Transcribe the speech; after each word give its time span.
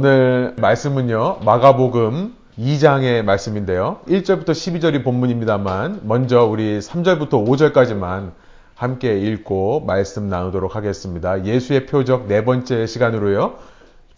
오늘 0.00 0.54
말씀은요, 0.58 1.40
마가복음 1.44 2.34
2장의 2.58 3.22
말씀인데요. 3.22 3.98
1절부터 4.08 4.52
12절이 4.52 5.04
본문입니다만, 5.04 6.00
먼저 6.04 6.42
우리 6.42 6.78
3절부터 6.78 7.46
5절까지만 7.46 8.30
함께 8.74 9.18
읽고 9.18 9.80
말씀 9.86 10.30
나누도록 10.30 10.74
하겠습니다. 10.74 11.44
예수의 11.44 11.84
표적 11.84 12.28
네 12.28 12.46
번째 12.46 12.86
시간으로요. 12.86 13.56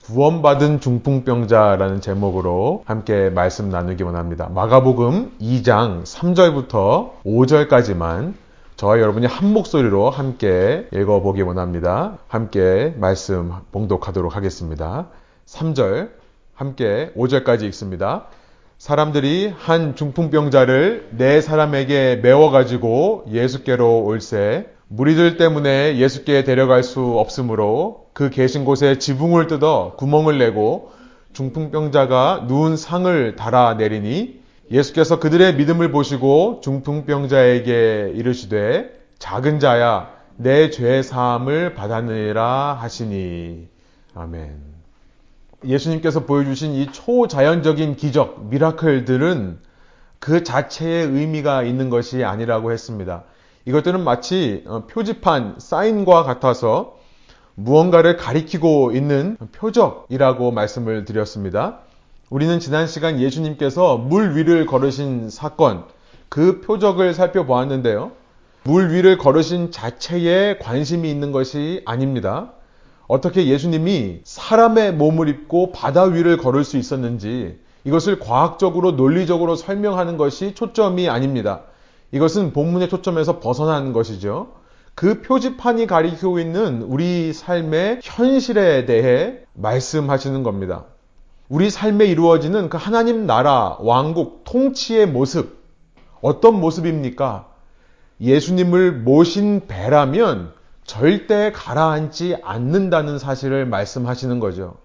구원받은 0.05 0.79
중풍병자라는 0.79 2.01
제목으로 2.01 2.85
함께 2.87 3.29
말씀 3.31 3.69
나누기 3.69 4.05
원합니다. 4.05 4.51
마가복음 4.55 5.33
2장 5.41 6.05
3절부터 6.05 7.25
5절까지만 7.25 8.35
저와 8.77 9.01
여러분이 9.01 9.27
한 9.27 9.53
목소리로 9.53 10.11
함께 10.11 10.87
읽어보기 10.93 11.43
원합니다. 11.43 12.19
함께 12.29 12.95
말씀 12.99 13.51
봉독하도록 13.73 14.37
하겠습니다. 14.37 15.09
3절 15.47 16.11
함께 16.55 17.13
5절까지 17.17 17.63
읽습니다. 17.65 18.27
사람들이 18.79 19.53
한 19.57 19.95
중풍병자를 19.95 21.11
네 21.13 21.41
사람에게 21.41 22.17
메워가지고 22.17 23.27
예수께로 23.31 24.05
올세 24.05 24.67
무리들 24.89 25.37
때문에 25.37 25.97
예수께 25.97 26.45
데려갈 26.45 26.83
수 26.83 27.19
없으므로 27.19 28.07
그 28.13 28.29
계신 28.29 28.65
곳에 28.65 28.99
지붕을 28.99 29.47
뜯어 29.47 29.95
구멍을 29.97 30.39
내고 30.39 30.93
중풍병자가 31.33 32.45
누운 32.49 32.77
상을 32.77 33.37
달아 33.37 33.75
내리니 33.75 34.43
예수께서 34.71 35.19
그들의 35.19 35.55
믿음을 35.57 35.91
보시고 35.91 36.61
중풍병자에게 36.63 38.13
이르시되 38.15 38.91
작은 39.19 39.61
자야 39.61 40.11
내 40.37 40.71
죄 40.71 41.03
사함을 41.03 41.75
받았느니라 41.75 42.75
하시니 42.81 43.69
아멘. 44.15 44.72
예수님께서 45.65 46.25
보여주신 46.27 46.73
이 46.75 46.87
초자연적인 46.93 47.97
기적, 47.97 48.47
미라클들은 48.47 49.59
그 50.19 50.45
자체의 50.45 51.09
의미가 51.09 51.63
있는 51.63 51.91
것이 51.91 52.25
아니라고 52.25 52.73
했습니다. 52.73 53.25
이것들은 53.65 54.03
마치 54.05 54.65
표지판, 54.91 55.57
사인과 55.59 56.25
같아서 56.25 56.97
무언가를 57.55 58.17
가리키고 58.17 58.93
있는 58.93 59.37
표적이라고 59.53 60.51
말씀을 60.53 61.05
드렸습니다. 61.05 61.81
우리는 62.31 62.61
지난 62.61 62.87
시간 62.87 63.21
예수님께서 63.21 63.99
물 63.99 64.37
위를 64.37 64.65
걸으신 64.67 65.29
사건, 65.29 65.85
그 66.29 66.61
표적을 66.63 67.13
살펴보았는데요. 67.15 68.13
물 68.65 68.93
위를 68.93 69.19
걸으신 69.19 69.71
자체에 69.71 70.59
관심이 70.59 71.11
있는 71.11 71.33
것이 71.33 71.83
아닙니다. 71.85 72.53
어떻게 73.07 73.47
예수님이 73.47 74.21
사람의 74.25 74.95
몸을 74.95 75.29
입고 75.29 75.73
바다 75.73 76.05
위를 76.05 76.37
걸을 76.37 76.65
수 76.65 76.77
있었는지 76.77 77.59
이것을 77.85 78.19
과학적으로 78.19 78.93
논리적으로 78.93 79.57
설명하는 79.57 80.17
것이 80.17 80.55
초점이 80.55 81.09
아닙니다. 81.09 81.63
이것은 82.13 82.53
본문의 82.53 82.89
초점에서 82.89 83.41
벗어난 83.41 83.93
것이죠. 83.93 84.53
그 84.95 85.23
표지판이 85.23 85.87
가리키고 85.87 86.39
있는 86.39 86.83
우리 86.83 87.33
삶의 87.33 88.01
현실에 88.03 88.85
대해 88.85 89.39
말씀하시는 89.55 90.43
겁니다. 90.43 90.85
우리 91.49 91.71
삶에 91.71 92.07
이루어지는 92.07 92.69
그 92.69 92.77
하나님 92.77 93.27
나라, 93.27 93.77
왕국, 93.81 94.43
통치의 94.45 95.07
모습, 95.07 95.63
어떤 96.21 96.61
모습입니까? 96.61 97.49
예수님을 98.21 98.93
모신 98.93 99.67
배라면 99.67 100.53
절대 100.85 101.53
가라앉지 101.53 102.37
않는다는 102.43 103.19
사실을 103.19 103.67
말씀하시는 103.67 104.41
거죠. 104.41 104.77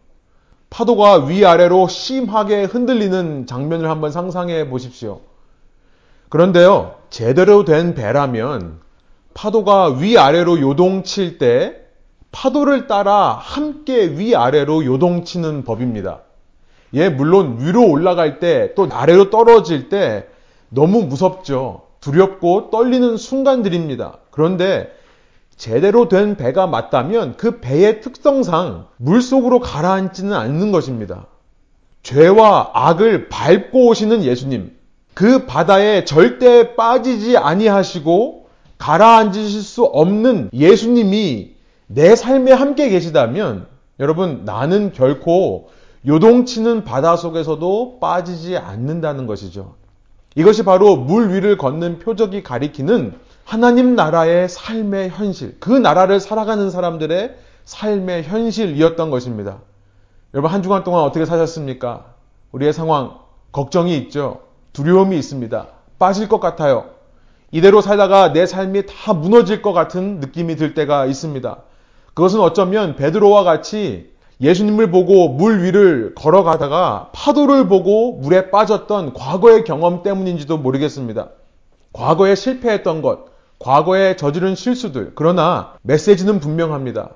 파도가 0.70 1.26
위아래로 1.26 1.88
심하게 1.88 2.64
흔들리는 2.64 3.46
장면을 3.48 3.90
한번 3.90 4.12
상상해 4.12 4.70
보십시오. 4.70 5.22
그런데요, 6.30 6.96
제대로 7.10 7.64
된 7.64 7.96
배라면 7.96 8.80
파도가 9.34 9.98
위아래로 10.00 10.60
요동칠 10.60 11.38
때 11.38 11.82
파도를 12.32 12.88
따라 12.88 13.32
함께 13.42 14.08
위아래로 14.18 14.86
요동치는 14.86 15.64
법입니다. 15.64 16.22
예, 16.94 17.10
물론 17.10 17.58
위로 17.60 17.88
올라갈 17.90 18.40
때 18.40 18.74
또 18.76 18.88
아래로 18.92 19.30
떨어질 19.30 19.90
때 19.90 20.28
너무 20.70 21.04
무섭죠. 21.04 21.84
두렵고 22.02 22.70
떨리는 22.70 23.18
순간들입니다. 23.18 24.18
그런데 24.32 24.92
제대로 25.58 26.08
된 26.08 26.38
배가 26.38 26.68
맞다면 26.68 27.36
그 27.36 27.60
배의 27.60 28.02
특성상 28.02 28.88
물 28.98 29.22
속으로 29.22 29.60
가라앉지는 29.60 30.34
않는 30.34 30.72
것입니다. 30.72 31.26
죄와 32.04 32.72
악을 32.74 33.28
밟고 33.28 33.88
오시는 33.88 34.24
예수님, 34.24 34.78
그 35.14 35.46
바다에 35.46 36.06
절대 36.06 36.76
빠지지 36.76 37.38
아니하시고 37.38 38.48
가라앉으실 38.78 39.62
수 39.62 39.84
없는 39.84 40.52
예수님이 40.54 41.56
내 41.88 42.16
삶에 42.16 42.52
함께 42.52 42.90
계시다면 42.90 43.66
여러분 44.00 44.44
나는 44.46 44.94
결코 44.94 45.70
요동치는 46.06 46.84
바다 46.84 47.16
속에서도 47.16 47.98
빠지지 48.00 48.58
않는다는 48.58 49.26
것이죠. 49.26 49.76
이것이 50.36 50.64
바로 50.64 50.96
물 50.96 51.34
위를 51.34 51.58
걷는 51.58 51.98
표적이 51.98 52.44
가리키는 52.44 53.16
하나님 53.48 53.96
나라의 53.96 54.50
삶의 54.50 55.12
현실, 55.12 55.56
그 55.62 55.72
나라를 55.72 56.20
살아가는 56.20 56.70
사람들의 56.70 57.38
삶의 57.64 58.24
현실이었던 58.24 59.10
것입니다. 59.10 59.60
여러분, 60.34 60.52
한 60.52 60.62
주간 60.62 60.84
동안 60.84 61.04
어떻게 61.04 61.26
사셨습니까? 61.26 62.08
우리의 62.52 62.74
상황, 62.74 63.20
걱정이 63.54 63.96
있죠. 64.00 64.42
두려움이 64.74 65.18
있습니다. 65.18 65.66
빠질 65.98 66.28
것 66.28 66.42
같아요. 66.42 66.88
이대로 67.50 67.80
살다가 67.80 68.34
내 68.34 68.46
삶이 68.46 68.84
다 68.86 69.14
무너질 69.14 69.62
것 69.62 69.72
같은 69.72 70.20
느낌이 70.20 70.58
들 70.58 70.74
때가 70.74 71.06
있습니다. 71.06 71.58
그것은 72.16 72.42
어쩌면 72.42 72.98
베드로와 72.98 73.46
같이 73.46 74.12
예수님을 74.42 74.92
보고 74.92 75.30
물 75.30 75.64
위를 75.64 76.16
걸어가다가 76.16 77.12
파도를 77.14 77.70
보고 77.70 78.18
물에 78.18 78.52
빠졌던 78.52 79.14
과거의 79.14 79.64
경험 79.64 80.04
때문인지도 80.04 80.58
모르겠습니다. 80.58 81.30
과거에 81.94 82.36
실패했던 82.36 83.02
것, 83.02 83.27
과거에 83.60 84.16
저지른 84.16 84.56
실수들. 84.56 85.14
그러나 85.16 85.76
메시지는 85.82 86.40
분명합니다. 86.40 87.12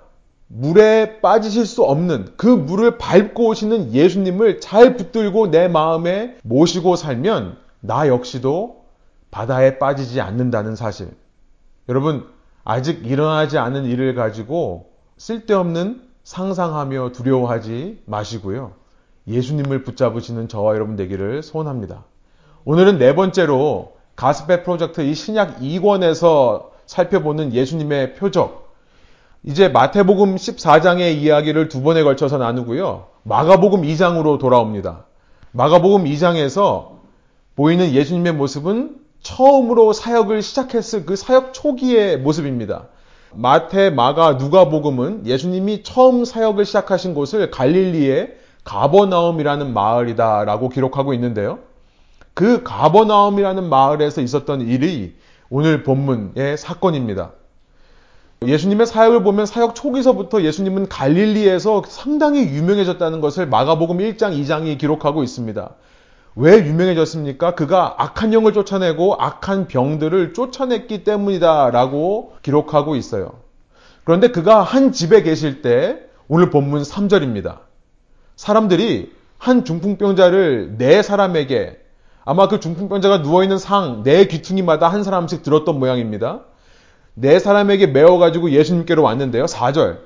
물에 0.48 1.22
빠지실 1.22 1.66
수 1.66 1.84
없는 1.84 2.34
그 2.36 2.48
물을 2.48 2.98
밟고 2.98 3.48
오시는 3.48 3.94
예수님을 3.94 4.60
잘 4.60 4.98
붙들고 4.98 5.50
내 5.52 5.68
마음에 5.68 6.36
모시고 6.44 6.98
살면 6.98 7.58
나 7.80 8.08
역시도 8.08 8.84
바다에 9.32 9.80
빠지지 9.80 10.20
않는다는 10.20 10.76
사실. 10.76 11.10
여러분, 11.88 12.26
아직 12.64 13.06
일어나지 13.06 13.58
않은 13.58 13.86
일을 13.86 14.14
가지고 14.14 14.92
쓸데없는 15.18 16.02
상상하며 16.24 17.12
두려워하지 17.14 18.04
마시고요. 18.06 18.74
예수님을 19.28 19.84
붙잡으시는 19.84 20.48
저와 20.48 20.76
여러분 20.76 20.96
되기를 20.96 21.44
소원합니다. 21.44 22.04
오늘은 22.66 22.98
네 22.98 23.16
번째로 23.16 23.94
가스페 24.16 24.64
프로젝트 24.64 25.02
이 25.02 25.14
신약 25.14 25.60
2권에서 25.60 26.70
살펴보는 26.86 27.54
예수님의 27.54 28.16
표적. 28.16 28.72
이제 29.44 29.70
마태복음 29.70 30.36
14장의 30.36 31.16
이야기를 31.16 31.70
두 31.70 31.82
번에 31.82 32.04
걸쳐서 32.04 32.38
나누고요. 32.38 33.08
마가복음 33.24 33.82
2장으로 33.82 34.40
돌아옵니다. 34.40 35.06
마가복음 35.52 36.06
2장에서 36.06 37.00
보이는 37.56 37.92
예수님의 37.92 38.34
모습은 38.34 38.98
처음으로 39.22 39.94
사역을 39.94 40.42
시작했을 40.42 41.06
그 41.06 41.16
사역 41.16 41.54
초기의 41.54 42.20
모습입니다. 42.20 42.88
마태, 43.34 43.92
마가, 43.92 44.34
누가복음은 44.34 45.26
예수님이 45.26 45.84
처음 45.84 46.26
사역을 46.26 46.66
시작하신 46.66 47.14
곳을 47.14 47.50
갈릴리의 47.50 48.36
가버나움이라는 48.64 49.74
마을이다라고 49.74 50.70
기록하고 50.70 51.14
있는데요. 51.14 51.60
그 52.34 52.64
가버나움이라는 52.64 53.70
마을에서 53.70 54.22
있었던 54.22 54.62
일이 54.62 55.16
오늘 55.50 55.84
본문의 55.84 56.58
사건입니다. 56.58 57.34
예수님의 58.44 58.88
사역을 58.88 59.22
보면 59.22 59.46
사역 59.46 59.76
초기서부터 59.76 60.42
예수님은 60.42 60.90
갈릴리에서 60.90 61.84
상당히 61.88 62.42
유명해졌다는 62.42 63.22
것을 63.22 63.46
마가복음 63.48 64.00
1장, 64.00 64.36
2장이 64.36 64.80
기록하고 64.80 65.22
있습니다. 65.24 65.76
왜 66.38 66.66
유명해졌습니까? 66.66 67.56
그가 67.56 67.96
악한 67.98 68.34
영을 68.34 68.54
쫓아내고 68.54 69.16
악한 69.20 69.68
병들을 69.68 70.34
쫓아냈기 70.34 71.04
때문이다라고 71.04 72.38
기록하고 72.42 72.96
있어요. 72.96 73.34
그런데 74.06 74.30
그가 74.30 74.64
한 74.64 74.92
집에 74.92 75.22
계실 75.22 75.62
때 75.62 76.00
오늘 76.28 76.50
본문 76.50 76.82
3절입니다. 76.82 77.60
사람들이 78.38 79.12
한 79.38 79.66
중풍병자를 79.66 80.78
네 80.78 81.04
사람에게 81.04 81.81
아마 82.24 82.48
그 82.48 82.60
중풍병자가 82.60 83.20
누워있는 83.20 83.58
상, 83.58 84.04
네 84.04 84.28
귀퉁이마다 84.28 84.88
한 84.88 85.04
사람씩 85.04 85.44
들었던 85.44 85.80
모양입니다. 85.80 86.42
네 87.14 87.40
사람에게 87.40 87.88
메워가지고 87.88 88.52
예수님께로 88.52 89.02
왔는데요. 89.04 89.46
4절. 89.46 90.00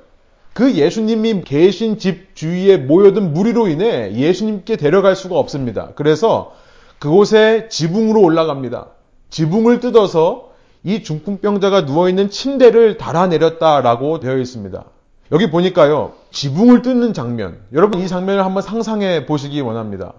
그 0.54 0.72
예수님이 0.72 1.42
계신 1.42 1.98
집 1.98 2.34
주위에 2.34 2.78
모여든 2.78 3.34
무리로 3.34 3.68
인해 3.68 4.12
예수님께 4.14 4.76
데려갈 4.76 5.14
수가 5.14 5.38
없습니다. 5.38 5.90
그래서 5.94 6.52
그곳에 6.98 7.68
지붕으로 7.68 8.22
올라갑니다. 8.22 8.86
지붕을 9.28 9.80
뜯어서 9.80 10.50
이 10.82 11.02
중풍병자가 11.02 11.82
누워있는 11.82 12.30
침대를 12.30 12.96
달아내렸다라고 12.96 14.20
되어 14.20 14.38
있습니다. 14.38 14.84
여기 15.32 15.50
보니까요, 15.50 16.12
지붕을 16.30 16.80
뜯는 16.82 17.12
장면. 17.12 17.58
여러분 17.74 18.00
이 18.00 18.08
장면을 18.08 18.44
한번 18.44 18.62
상상해 18.62 19.26
보시기 19.26 19.60
원합니다. 19.60 20.14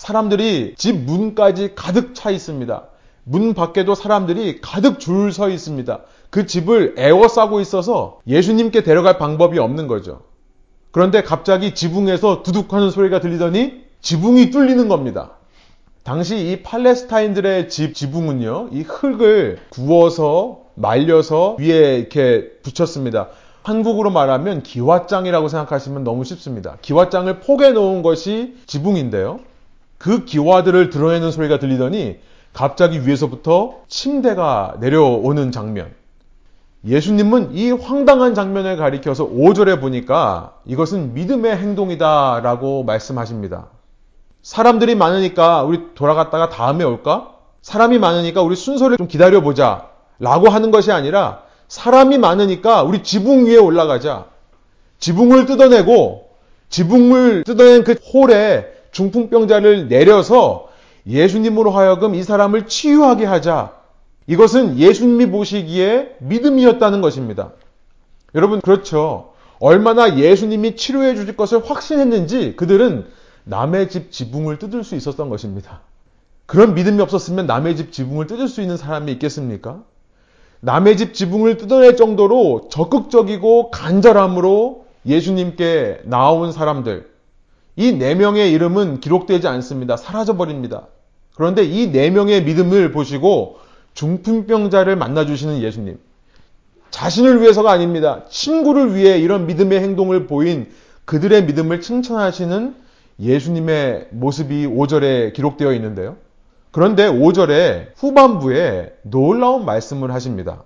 사람들이 0.00 0.76
집 0.78 0.96
문까지 0.96 1.74
가득 1.74 2.14
차 2.14 2.30
있습니다. 2.30 2.84
문 3.24 3.52
밖에도 3.52 3.94
사람들이 3.94 4.62
가득 4.62 4.98
줄 4.98 5.30
서 5.30 5.50
있습니다. 5.50 6.00
그 6.30 6.46
집을 6.46 6.94
에워싸고 6.96 7.60
있어서 7.60 8.18
예수님께 8.26 8.82
데려갈 8.82 9.18
방법이 9.18 9.58
없는 9.58 9.88
거죠. 9.88 10.22
그런데 10.90 11.22
갑자기 11.22 11.74
지붕에서 11.74 12.42
두둑하는 12.42 12.90
소리가 12.90 13.20
들리더니 13.20 13.82
지붕이 14.00 14.48
뚫리는 14.50 14.88
겁니다. 14.88 15.32
당시 16.02 16.50
이 16.50 16.62
팔레스타인들의 16.62 17.68
집 17.68 17.94
지붕은요, 17.94 18.70
이 18.72 18.80
흙을 18.80 19.58
구워서 19.68 20.62
말려서 20.76 21.56
위에 21.60 21.98
이렇게 21.98 22.52
붙였습니다. 22.62 23.28
한국으로 23.62 24.08
말하면 24.08 24.62
기와장이라고 24.62 25.48
생각하시면 25.48 26.04
너무 26.04 26.24
쉽습니다. 26.24 26.78
기와장을 26.80 27.40
포개 27.40 27.72
놓은 27.72 28.00
것이 28.00 28.56
지붕인데요. 28.66 29.40
그 30.00 30.24
기와들을 30.24 30.88
드러내는 30.88 31.30
소리가 31.30 31.58
들리더니 31.58 32.20
갑자기 32.54 33.06
위에서부터 33.06 33.82
침대가 33.86 34.76
내려오는 34.80 35.52
장면. 35.52 35.92
예수님은 36.86 37.52
이 37.52 37.70
황당한 37.70 38.34
장면을 38.34 38.78
가리켜서 38.78 39.28
5절에 39.28 39.78
보니까 39.78 40.54
이것은 40.64 41.12
믿음의 41.12 41.54
행동이다 41.54 42.40
라고 42.42 42.82
말씀하십니다. 42.82 43.66
사람들이 44.40 44.94
많으니까 44.94 45.64
우리 45.64 45.94
돌아갔다가 45.94 46.48
다음에 46.48 46.82
올까? 46.82 47.34
사람이 47.60 47.98
많으니까 47.98 48.40
우리 48.40 48.56
순서를 48.56 48.96
좀 48.96 49.06
기다려보자. 49.06 49.90
라고 50.18 50.48
하는 50.48 50.70
것이 50.70 50.92
아니라 50.92 51.42
사람이 51.68 52.16
많으니까 52.16 52.84
우리 52.84 53.02
지붕 53.02 53.44
위에 53.44 53.58
올라가자. 53.58 54.28
지붕을 54.98 55.44
뜯어내고 55.44 56.30
지붕을 56.70 57.44
뜯어낸 57.44 57.84
그 57.84 57.92
홀에 58.14 58.79
중풍병자를 58.92 59.88
내려서 59.88 60.68
예수님으로 61.06 61.70
하여금 61.70 62.14
이 62.14 62.22
사람을 62.22 62.66
치유하게 62.66 63.24
하자. 63.24 63.72
이것은 64.26 64.78
예수님이 64.78 65.30
보시기에 65.30 66.16
믿음이었다는 66.20 67.00
것입니다. 67.00 67.52
여러분, 68.34 68.60
그렇죠. 68.60 69.32
얼마나 69.58 70.16
예수님이 70.16 70.76
치료해 70.76 71.14
주실 71.14 71.36
것을 71.36 71.68
확신했는지 71.68 72.54
그들은 72.56 73.06
남의 73.44 73.90
집 73.90 74.12
지붕을 74.12 74.58
뜯을 74.58 74.84
수 74.84 74.94
있었던 74.94 75.28
것입니다. 75.28 75.80
그런 76.46 76.74
믿음이 76.74 77.00
없었으면 77.00 77.46
남의 77.46 77.76
집 77.76 77.92
지붕을 77.92 78.26
뜯을 78.26 78.48
수 78.48 78.60
있는 78.60 78.76
사람이 78.76 79.12
있겠습니까? 79.12 79.82
남의 80.60 80.96
집 80.96 81.14
지붕을 81.14 81.56
뜯어낼 81.56 81.96
정도로 81.96 82.68
적극적이고 82.70 83.70
간절함으로 83.70 84.86
예수님께 85.06 86.02
나온 86.04 86.52
사람들, 86.52 87.09
이 87.80 87.92
네 87.98 88.14
명의 88.14 88.52
이름은 88.52 89.00
기록되지 89.00 89.48
않습니다. 89.48 89.96
사라져버립니다. 89.96 90.86
그런데 91.34 91.64
이 91.64 91.90
네 91.90 92.10
명의 92.10 92.44
믿음을 92.44 92.92
보시고 92.92 93.58
중풍병자를 93.94 94.96
만나주시는 94.96 95.62
예수님. 95.62 95.98
자신을 96.90 97.40
위해서가 97.40 97.70
아닙니다. 97.70 98.24
친구를 98.28 98.94
위해 98.94 99.18
이런 99.18 99.46
믿음의 99.46 99.80
행동을 99.80 100.26
보인 100.26 100.68
그들의 101.06 101.44
믿음을 101.46 101.80
칭찬하시는 101.80 102.74
예수님의 103.18 104.08
모습이 104.10 104.66
5절에 104.66 105.32
기록되어 105.32 105.72
있는데요. 105.74 106.16
그런데 106.72 107.08
5절에 107.08 107.92
후반부에 107.96 108.92
놀라운 109.02 109.64
말씀을 109.64 110.12
하십니다. 110.12 110.64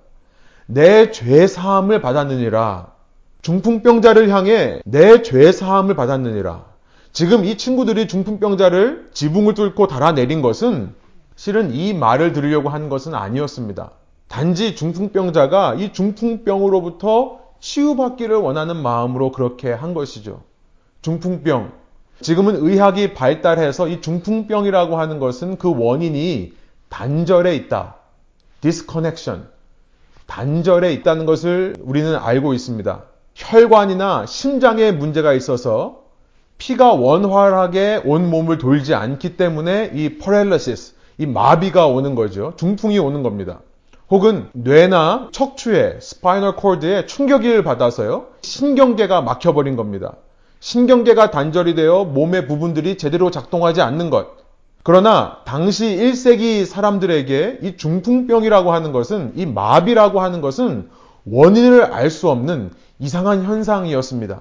내 0.67 1.13
죄 1.13 1.47
사함을 1.47 2.01
받았느니라. 2.01 2.89
중풍병자를 3.43 4.31
향해 4.31 4.81
내 4.85 5.23
죄 5.23 5.53
사함을 5.53 5.95
받았느니라. 5.95 6.74
지금 7.15 7.45
이 7.45 7.57
친구들이 7.57 8.09
중풍병자를 8.09 9.11
지붕을 9.15 9.55
뚫고 9.55 9.87
달아내린 9.87 10.43
것은 10.43 10.97
실은 11.37 11.73
이 11.73 11.95
말을 11.95 12.33
들으려고 12.33 12.71
한 12.71 12.89
것은 12.89 13.15
아니었습니다. 13.15 13.93
단지 14.27 14.75
중풍병자가 14.75 15.75
이 15.75 15.93
중풍병으로부터 15.93 17.39
치유받기를 17.61 18.35
원하는 18.35 18.77
마음으로 18.77 19.31
그렇게 19.31 19.73
한 19.73 19.95
것이죠. 19.95 20.43
중풍병. 21.03 21.73
지금은 22.21 22.57
의학이 22.57 23.15
발달해서 23.15 23.87
이 23.87 24.01
중풍병이라고 24.01 24.99
하는 24.99 25.21
것은 25.21 25.57
그 25.57 25.73
원인이 25.73 26.53
단절에 26.89 27.55
있다. 27.55 27.95
disconnection. 28.61 29.47
단절에 30.27 30.93
있다는 30.95 31.27
것을 31.27 31.77
우리는 31.81 32.17
알고 32.17 32.55
있습니다. 32.55 33.05
혈관이나 33.37 34.27
심장에 34.27 34.91
문제가 34.91 35.33
있어서 35.33 36.04
피가 36.59 36.93
원활하게 36.93 38.03
온 38.05 38.31
몸을 38.31 38.59
돌지 38.59 38.95
않기 38.95 39.37
때문에 39.37 39.93
이 39.95 40.19
paralysis, 40.19 40.95
이 41.19 41.27
마비가 41.27 41.87
오는 41.87 42.15
거죠. 42.15 42.55
중풍이 42.57 42.99
오는 42.99 43.23
겁니다. 43.23 43.61
혹은 44.11 44.49
뇌나 44.53 45.29
척추에 45.33 45.99
spinal 46.01 46.57
cord에 46.57 47.07
충격을 47.07 47.65
받아서요. 47.65 48.27
신경계가 48.43 49.23
막혀버린 49.23 49.77
겁니다. 49.77 50.15
신경계가 50.61 51.31
단절이 51.31 51.75
되어 51.75 52.05
몸의 52.05 52.47
부분들이 52.47 52.97
제대로 52.97 53.31
작동하지 53.31 53.83
않는 53.83 54.11
것. 54.11 54.29
그러나 54.83 55.39
당시 55.45 55.85
1세기 55.97 56.67
사람들에게 56.67 57.61
이 57.63 57.77
중풍병이라고 57.77 58.73
하는 58.73 58.93
것은 58.93 59.33
이 59.35 59.47
마비라고 59.47 60.21
하는 60.21 60.41
것은 60.41 60.91
원인을 61.27 61.85
알 61.93 62.11
수 62.11 62.29
없는 62.29 62.71
이상한 62.99 63.45
현상이었습니다. 63.45 64.41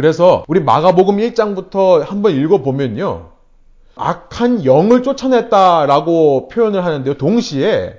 그래서 0.00 0.44
우리 0.48 0.60
마가복음 0.60 1.18
1장부터 1.18 2.02
한번 2.02 2.34
읽어보면요. 2.34 3.26
악한 3.96 4.64
영을 4.64 5.02
쫓아냈다라고 5.02 6.48
표현을 6.48 6.86
하는데요. 6.86 7.18
동시에 7.18 7.96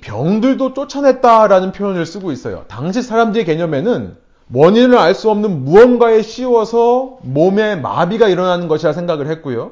병들도 0.00 0.74
쫓아냈다라는 0.74 1.70
표현을 1.70 2.06
쓰고 2.06 2.32
있어요. 2.32 2.64
당시 2.66 3.02
사람들의 3.02 3.44
개념에는 3.46 4.16
원인을 4.52 4.98
알 4.98 5.14
수 5.14 5.30
없는 5.30 5.64
무언가에 5.64 6.22
씌워서 6.22 7.18
몸에 7.22 7.76
마비가 7.76 8.26
일어나는 8.26 8.66
것이라 8.66 8.92
생각을 8.92 9.28
했고요. 9.28 9.70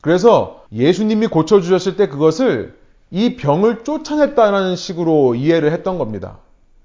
그래서 0.00 0.62
예수님이 0.72 1.26
고쳐주셨을 1.26 1.96
때 1.96 2.06
그것을 2.06 2.76
이 3.10 3.34
병을 3.34 3.82
쫓아냈다라는 3.82 4.76
식으로 4.76 5.34
이해를 5.34 5.72
했던 5.72 5.98
겁니다. 5.98 6.38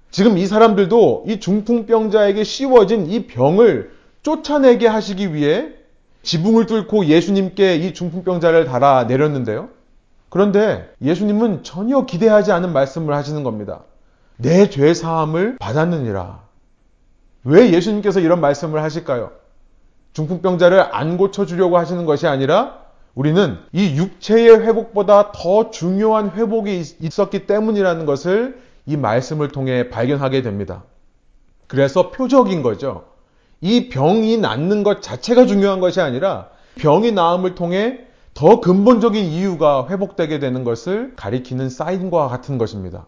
지금 0.09 0.39
이 0.39 0.47
사람들도 0.47 1.25
이 1.27 1.39
중풍병자에게 1.39 2.43
씌워진 2.43 3.11
이 3.11 3.27
병을 3.27 4.01
쫓아내게 4.23 4.87
하시기 4.87 5.33
위해 5.33 5.69
지붕을 6.23 6.65
뚫고 6.65 7.05
예수님께 7.05 7.75
이 7.75 7.93
중풍병자를 7.93 8.65
달아 8.65 9.03
내렸는데요. 9.03 9.69
그런데 10.29 10.91
예수님은 11.01 11.63
전혀 11.63 12.05
기대하지 12.05 12.51
않은 12.51 12.73
말씀을 12.73 13.13
하시는 13.13 13.43
겁니다. 13.43 13.81
내 14.37 14.67
죄 14.69 14.93
사함을 14.93 15.57
받았느니라. 15.59 16.41
왜 17.43 17.71
예수님께서 17.71 18.19
이런 18.19 18.39
말씀을 18.41 18.81
하실까요? 18.81 19.31
중풍병자를 20.13 20.95
안 20.95 21.17
고쳐주려고 21.17 21.77
하시는 21.77 22.05
것이 22.05 22.25
아니라 22.25 22.79
우리는 23.15 23.57
이 23.73 23.95
육체의 23.97 24.61
회복보다 24.61 25.31
더 25.33 25.69
중요한 25.69 26.31
회복이 26.31 26.83
있었기 27.01 27.45
때문이라는 27.45 28.05
것을 28.05 28.59
이 28.85 28.97
말씀을 28.97 29.49
통해 29.49 29.89
발견하게 29.89 30.41
됩니다. 30.41 30.83
그래서 31.67 32.11
표적인 32.11 32.63
거죠. 32.63 33.05
이 33.63 33.87
병이 33.87 34.39
낫는 34.39 34.83
것 34.83 35.01
자체가 35.01 35.45
중요한 35.45 35.79
것이 35.79 36.01
아니라 36.01 36.49
병이 36.75 37.13
나음을 37.13 37.55
통해 37.55 38.01
더 38.33 38.59
근본적인 38.59 39.23
이유가 39.23 39.87
회복되게 39.87 40.39
되는 40.39 40.65
것을 40.65 41.13
가리키는 41.15 41.69
사인과 41.69 42.27
같은 42.27 42.57
것입니다. 42.57 43.05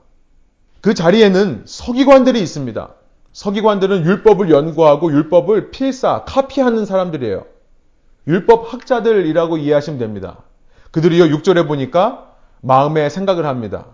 그 0.80 0.94
자리에는 0.94 1.64
서기관들이 1.66 2.40
있습니다. 2.42 2.90
서기관들은 3.34 4.06
율법을 4.06 4.50
연구하고 4.50 5.12
율법을 5.12 5.72
필사, 5.72 6.24
카피하는 6.24 6.86
사람들이에요. 6.86 7.44
율법 8.26 8.72
학자들이라고 8.72 9.58
이해하시면 9.58 10.00
됩니다. 10.00 10.38
그들이요, 10.92 11.26
6절에 11.36 11.68
보니까 11.68 12.32
마음에 12.62 13.10
생각을 13.10 13.46
합니다. 13.46 13.88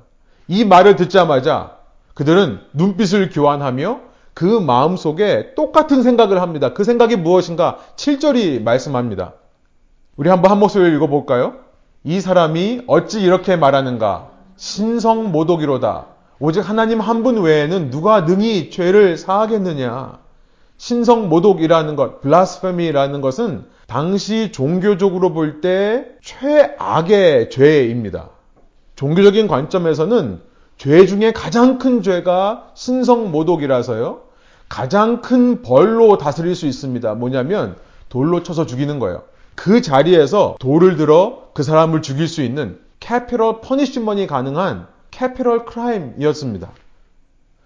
이 0.47 0.63
말을 0.63 0.95
듣자마자 0.95 1.77
그들은 2.13 2.59
눈빛을 2.73 3.31
교환하며 3.31 4.10
그 4.41 4.59
마음 4.59 4.97
속에 4.97 5.53
똑같은 5.53 6.01
생각을 6.01 6.41
합니다. 6.41 6.73
그 6.73 6.83
생각이 6.83 7.15
무엇인가? 7.15 7.77
7절이 7.95 8.63
말씀합니다. 8.63 9.33
우리 10.15 10.31
한번 10.31 10.49
한 10.49 10.57
목소리를 10.57 10.95
읽어볼까요? 10.95 11.57
이 12.03 12.19
사람이 12.19 12.85
어찌 12.87 13.21
이렇게 13.21 13.55
말하는가? 13.55 14.29
신성 14.55 15.31
모독이로다. 15.31 16.07
오직 16.39 16.67
하나님 16.67 16.99
한 16.99 17.21
분 17.21 17.39
외에는 17.43 17.91
누가 17.91 18.21
능히 18.21 18.71
죄를 18.71 19.15
사하겠느냐? 19.15 20.17
신성 20.77 21.29
모독이라는 21.29 21.95
것, 21.95 22.21
블라스페미라는 22.21 23.21
것은 23.21 23.65
당시 23.85 24.51
종교적으로 24.51 25.33
볼 25.33 25.61
때 25.61 26.03
최악의 26.23 27.51
죄입니다. 27.51 28.29
종교적인 28.95 29.47
관점에서는 29.47 30.41
죄 30.77 31.05
중에 31.05 31.31
가장 31.31 31.77
큰 31.77 32.01
죄가 32.01 32.71
신성 32.73 33.29
모독이라서요. 33.29 34.30
가장 34.71 35.19
큰 35.19 35.63
벌로 35.63 36.17
다스릴 36.17 36.55
수 36.55 36.65
있습니다. 36.65 37.15
뭐냐면 37.15 37.75
돌로 38.07 38.41
쳐서 38.41 38.65
죽이는 38.65 38.99
거예요. 38.99 39.23
그 39.53 39.81
자리에서 39.81 40.55
돌을 40.61 40.95
들어 40.95 41.49
그 41.53 41.61
사람을 41.61 42.01
죽일 42.01 42.29
수 42.29 42.41
있는 42.41 42.79
capital 43.01 43.59
punishment이 43.59 44.27
가능한 44.27 44.87
capital 45.11 45.65
crime이었습니다. 45.65 46.69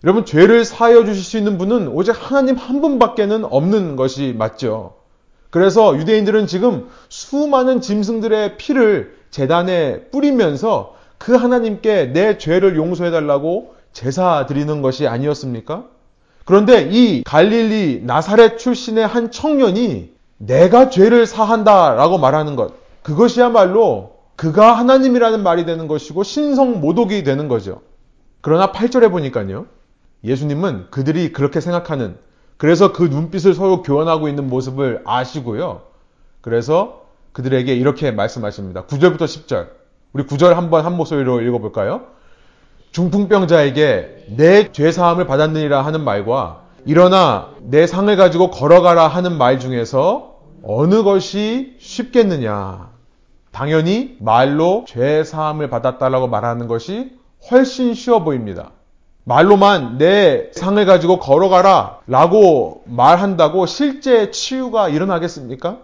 여러분 0.03 0.25
죄를 0.25 0.65
사하여 0.65 1.05
주실 1.05 1.23
수 1.23 1.37
있는 1.37 1.59
분은 1.59 1.89
오직 1.89 2.15
하나님 2.17 2.55
한 2.55 2.81
분밖에는 2.81 3.45
없는 3.45 3.97
것이 3.97 4.33
맞죠. 4.35 4.95
그래서 5.51 5.95
유대인들은 5.97 6.47
지금 6.47 6.87
수많은 7.09 7.81
짐승들의 7.81 8.57
피를 8.57 9.15
제단에 9.29 10.05
뿌리면서 10.09 10.95
그 11.19 11.35
하나님께 11.35 12.13
내 12.13 12.39
죄를 12.39 12.75
용서해 12.75 13.11
달라고 13.11 13.75
제사 13.93 14.47
드리는 14.47 14.81
것이 14.81 15.07
아니었습니까? 15.07 15.93
그런데 16.45 16.87
이 16.91 17.23
갈릴리 17.23 18.03
나사렛 18.03 18.59
출신의 18.59 19.05
한 19.05 19.31
청년이 19.31 20.13
내가 20.37 20.89
죄를 20.89 21.25
사한다 21.25 21.95
라고 21.95 22.17
말하는 22.17 22.55
것. 22.55 22.73
그것이야말로 23.01 24.15
그가 24.35 24.73
하나님이라는 24.73 25.43
말이 25.43 25.65
되는 25.65 25.87
것이고 25.87 26.23
신성 26.23 26.81
모독이 26.81 27.23
되는 27.23 27.47
거죠. 27.47 27.81
그러나 28.41 28.71
8절에 28.71 29.09
보니까요. 29.11 29.65
예수님은 30.23 30.87
그들이 30.91 31.31
그렇게 31.31 31.59
생각하는 31.61 32.17
그래서 32.57 32.93
그 32.93 33.03
눈빛을 33.03 33.53
서로 33.53 33.81
교환하고 33.81 34.27
있는 34.27 34.47
모습을 34.47 35.01
아시고요. 35.05 35.81
그래서 36.41 37.05
그들에게 37.31 37.73
이렇게 37.73 38.11
말씀하십니다. 38.11 38.85
9절부터 38.85 39.23
10절. 39.23 39.69
우리 40.13 40.25
9절 40.25 40.53
한번 40.53 40.85
한 40.85 40.95
목소리로 40.95 41.41
읽어볼까요? 41.41 42.07
중풍병자에게 42.95 44.27
내 44.37 44.71
죄사함을 44.71 45.27
받았느니라 45.27 45.81
하는 45.81 46.05
말과 46.05 46.61
일어나 46.85 47.49
내 47.59 47.87
상을 47.87 48.15
가지고 48.15 48.51
걸어가라 48.51 49.09
하는 49.09 49.37
말 49.37 49.59
중에서 49.59 50.37
어느 50.63 51.03
것이 51.03 51.75
쉽겠느냐? 51.77 52.91
당연히 53.51 54.15
말로 54.21 54.85
죄사함을 54.87 55.69
받았다라고 55.69 56.29
말하는 56.29 56.67
것이 56.67 57.11
훨씬 57.51 57.93
쉬워 57.95 58.23
보입니다. 58.23 58.71
말로만 59.25 59.97
내 59.97 60.49
상을 60.53 60.83
가지고 60.85 61.19
걸어가라 61.19 61.99
라고 62.07 62.83
말한다고 62.85 63.65
실제 63.65 64.31
치유가 64.31 64.87
일어나겠습니까? 64.87 65.79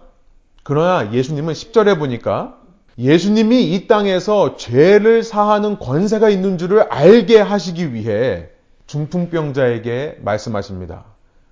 그러나 0.62 1.12
예수님은 1.12 1.52
10절에 1.52 1.98
보니까 1.98 2.54
예수님이 2.98 3.72
이 3.72 3.86
땅에서 3.86 4.56
죄를 4.56 5.22
사하는 5.22 5.78
권세가 5.78 6.28
있는 6.28 6.58
줄을 6.58 6.82
알게 6.90 7.40
하시기 7.40 7.94
위해 7.94 8.48
중풍병자에게 8.86 10.18
말씀하십니다. 10.22 11.04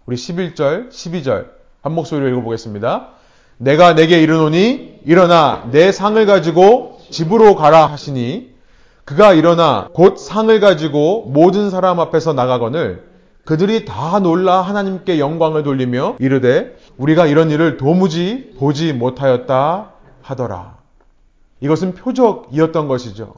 우리 0.07 0.17
11절, 0.17 0.91
12절 0.91 1.47
한 1.83 1.93
목소리로 1.93 2.29
읽어보겠습니다. 2.29 3.09
내가 3.57 3.95
내게 3.95 4.21
이르노니 4.23 5.01
일어나 5.05 5.69
내 5.71 5.93
상을 5.93 6.25
가지고 6.27 7.01
집으로 7.11 7.55
가라 7.55 7.87
하시니 7.87 8.51
그가 9.05 9.33
일어나 9.33 9.89
곧 9.93 10.19
상을 10.19 10.61
가지고 10.61 11.27
모든 11.29 11.71
사람 11.71 12.01
앞에서 12.01 12.33
나가거늘 12.33 13.09
그들이 13.45 13.85
다 13.85 14.19
놀라 14.21 14.61
하나님께 14.61 15.19
영광을 15.19 15.63
돌리며 15.63 16.17
이르되 16.21 16.77
우리가 16.99 17.27
이런 17.27 17.51
일을 17.51 17.77
도무지 17.77 18.55
보지 18.59 18.93
못하였다 18.93 19.91
하더라. 20.23 20.80
이것은 21.61 21.95
표적이었던 21.95 22.89
것이죠. 22.89 23.35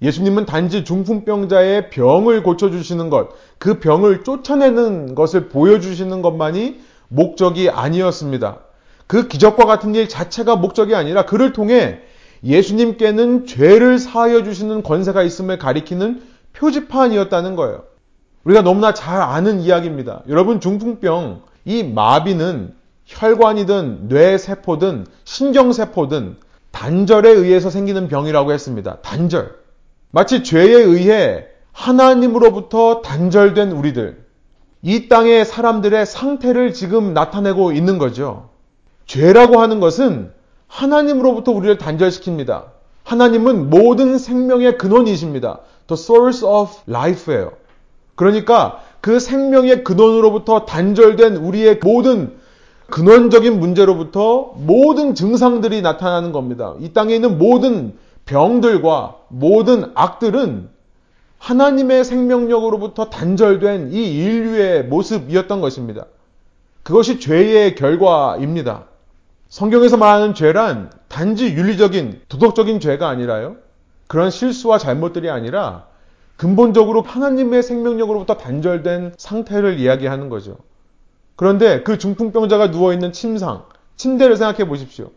예수님은 0.00 0.46
단지 0.46 0.84
중풍병자의 0.84 1.90
병을 1.90 2.42
고쳐주시는 2.42 3.10
것, 3.10 3.30
그 3.58 3.80
병을 3.80 4.22
쫓아내는 4.22 5.14
것을 5.14 5.48
보여주시는 5.48 6.22
것만이 6.22 6.80
목적이 7.08 7.70
아니었습니다. 7.70 8.60
그 9.06 9.26
기적과 9.26 9.64
같은 9.64 9.94
일 9.94 10.08
자체가 10.08 10.56
목적이 10.56 10.94
아니라 10.94 11.24
그를 11.24 11.52
통해 11.52 12.00
예수님께는 12.44 13.46
죄를 13.46 13.98
사하여 13.98 14.44
주시는 14.44 14.82
권세가 14.82 15.22
있음을 15.22 15.58
가리키는 15.58 16.22
표지판이었다는 16.52 17.56
거예요. 17.56 17.84
우리가 18.44 18.62
너무나 18.62 18.94
잘 18.94 19.20
아는 19.20 19.60
이야기입니다. 19.60 20.22
여러분 20.28 20.60
중풍병 20.60 21.42
이 21.64 21.82
마비는 21.82 22.74
혈관이든 23.06 24.08
뇌세포든 24.08 25.06
신경세포든 25.24 26.36
단절에 26.78 27.28
의해서 27.28 27.70
생기는 27.70 28.06
병이라고 28.06 28.52
했습니다. 28.52 28.98
단절. 29.02 29.52
마치 30.12 30.44
죄에 30.44 30.74
의해 30.74 31.44
하나님으로부터 31.72 33.02
단절된 33.02 33.72
우리들. 33.72 34.24
이 34.82 35.08
땅의 35.08 35.44
사람들의 35.44 36.06
상태를 36.06 36.72
지금 36.72 37.14
나타내고 37.14 37.72
있는 37.72 37.98
거죠. 37.98 38.50
죄라고 39.06 39.60
하는 39.60 39.80
것은 39.80 40.30
하나님으로부터 40.68 41.50
우리를 41.50 41.78
단절시킵니다. 41.78 42.66
하나님은 43.02 43.70
모든 43.70 44.16
생명의 44.16 44.78
근원이십니다. 44.78 45.58
The 45.88 46.00
source 46.00 46.46
of 46.48 46.70
life예요. 46.88 47.54
그러니까 48.14 48.84
그 49.00 49.18
생명의 49.18 49.82
근원으로부터 49.82 50.64
단절된 50.64 51.38
우리의 51.38 51.80
모든 51.82 52.37
근원적인 52.90 53.60
문제로부터 53.60 54.52
모든 54.56 55.14
증상들이 55.14 55.82
나타나는 55.82 56.32
겁니다. 56.32 56.74
이 56.80 56.92
땅에 56.92 57.14
있는 57.14 57.38
모든 57.38 57.94
병들과 58.24 59.16
모든 59.28 59.90
악들은 59.94 60.70
하나님의 61.38 62.04
생명력으로부터 62.04 63.10
단절된 63.10 63.92
이 63.92 64.14
인류의 64.16 64.84
모습이었던 64.84 65.60
것입니다. 65.60 66.06
그것이 66.82 67.20
죄의 67.20 67.74
결과입니다. 67.74 68.84
성경에서 69.48 69.96
말하는 69.96 70.34
죄란 70.34 70.90
단지 71.08 71.46
윤리적인 71.46 72.22
도덕적인 72.28 72.80
죄가 72.80 73.08
아니라요. 73.08 73.56
그런 74.06 74.30
실수와 74.30 74.78
잘못들이 74.78 75.30
아니라 75.30 75.86
근본적으로 76.36 77.02
하나님의 77.02 77.62
생명력으로부터 77.62 78.38
단절된 78.38 79.14
상태를 79.18 79.78
이야기하는 79.78 80.28
거죠. 80.28 80.56
그런데 81.38 81.84
그 81.84 81.98
중풍병자가 81.98 82.66
누워있는 82.66 83.12
침상, 83.12 83.62
침대를 83.94 84.36
생각해 84.36 84.66
보십시오. 84.66 85.12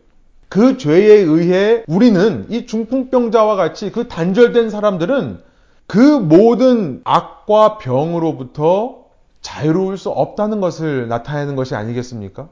그 0.48 0.78
죄에 0.78 1.16
의해 1.16 1.82
우리는 1.88 2.46
이 2.48 2.64
중풍병자와 2.66 3.56
같이 3.56 3.90
그 3.90 4.06
단절된 4.06 4.70
사람들은 4.70 5.40
그 5.88 5.98
모든 5.98 7.00
악과 7.02 7.78
병으로부터 7.78 9.06
자유로울 9.40 9.98
수 9.98 10.10
없다는 10.10 10.60
것을 10.60 11.08
나타내는 11.08 11.56
것이 11.56 11.74
아니겠습니까? 11.74 12.48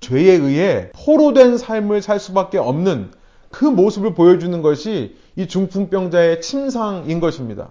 죄에 0.00 0.32
의해 0.32 0.90
포로된 0.94 1.58
삶을 1.58 2.00
살 2.00 2.18
수밖에 2.18 2.56
없는 2.56 3.10
그 3.50 3.66
모습을 3.66 4.14
보여주는 4.14 4.62
것이 4.62 5.14
이 5.36 5.46
중풍병자의 5.46 6.40
침상인 6.40 7.20
것입니다. 7.20 7.68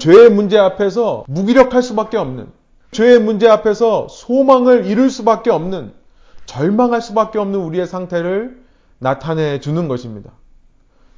죄의 0.00 0.32
문제 0.32 0.58
앞에서 0.58 1.24
무기력할 1.28 1.84
수밖에 1.84 2.16
없는, 2.16 2.48
죄의 2.94 3.20
문제 3.20 3.46
앞에서 3.46 4.08
소망을 4.08 4.86
잃을 4.86 5.10
수밖에 5.10 5.50
없는, 5.50 5.92
절망할 6.46 7.02
수밖에 7.02 7.38
없는 7.38 7.60
우리의 7.60 7.86
상태를 7.86 8.62
나타내 8.98 9.60
주는 9.60 9.86
것입니다. 9.88 10.30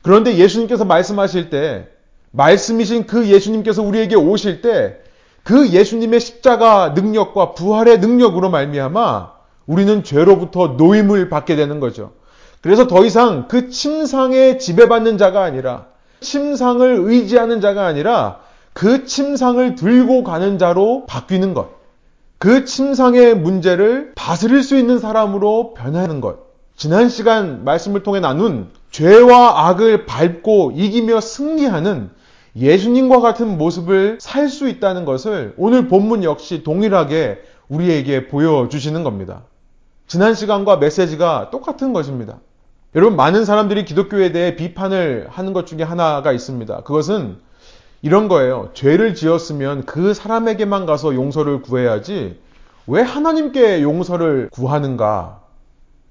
그런데 0.03 0.37
예수님께서 0.37 0.85
말씀하실 0.85 1.51
때, 1.51 1.89
말씀이신 2.33 3.07
그 3.07 3.29
예수님께서 3.29 3.83
우리에게 3.83 4.17
오실 4.17 4.61
때, 4.61 4.99
그 5.45 5.69
예수님의 5.69 6.19
십자가 6.19 6.89
능력과 6.89 7.55
부활의 7.55 8.01
능력으로 8.01 8.51
말미암아 8.51 9.31
우리는 9.67 10.03
죄로부터 10.03 10.75
노임을 10.77 11.29
받게 11.29 11.55
되는 11.55 11.79
거죠. 11.79 12.13
그래서 12.61 12.89
더 12.89 13.05
이상 13.05 13.47
그 13.47 13.71
침상에 13.71 14.59
지배받는 14.59 15.19
자가 15.19 15.45
아니라 15.45 15.87
침상을 16.21 16.97
의지하는 17.05 17.61
자가 17.61 17.87
아니라 17.87 18.41
그 18.77 19.07
침상을 19.07 19.75
들고 19.75 20.23
가는 20.23 20.59
자로 20.59 21.07
바뀌는 21.07 21.55
것. 21.55 21.71
그 22.37 22.67
침상의 22.67 23.35
문제를 23.35 24.13
다스릴 24.15 24.63
수 24.63 24.77
있는 24.77 24.99
사람으로 24.99 25.73
변하는 25.73 26.21
것. 26.21 26.41
지난 26.77 27.09
시간 27.09 27.65
말씀을 27.65 28.03
통해 28.03 28.21
나눈 28.21 28.69
죄와 28.91 29.69
악을 29.69 30.05
밟고 30.05 30.73
이기며 30.75 31.23
승리하는 31.23 32.11
예수님과 32.55 33.21
같은 33.21 33.57
모습을 33.57 34.19
살 34.21 34.51
수 34.51 34.69
있다는 34.69 35.07
것을 35.07 35.55
오늘 35.57 35.89
본문 35.89 36.23
역시 36.23 36.63
동일하게 36.63 37.39
우리에게 37.69 38.29
보여주시는 38.29 39.05
겁니다. 39.05 39.45
지난 40.07 40.35
시간과 40.35 40.77
메시지가 40.77 41.49
똑같은 41.49 41.95
것입니다. 41.95 42.41
여러분, 42.95 43.17
많은 43.17 43.47
사람들이 43.47 43.87
기독교에 43.87 44.33
대해 44.33 44.55
비판을 44.55 45.29
하는 45.31 45.55
것 45.55 45.67
중에 45.67 45.83
하나가 45.83 46.31
있습니다. 46.31 46.83
그것은 46.83 47.46
이런 48.03 48.29
거예요. 48.29 48.71
죄를 48.75 49.15
지었으면 49.15 49.85
그 49.85 50.15
사람에게만 50.15 50.87
가서 50.87 51.15
용서를 51.15 51.63
구해야지 51.63 52.39
왜 52.87 53.03
하나님께 53.03 53.83
용서를 53.83 54.49
구하는가? 54.53 55.41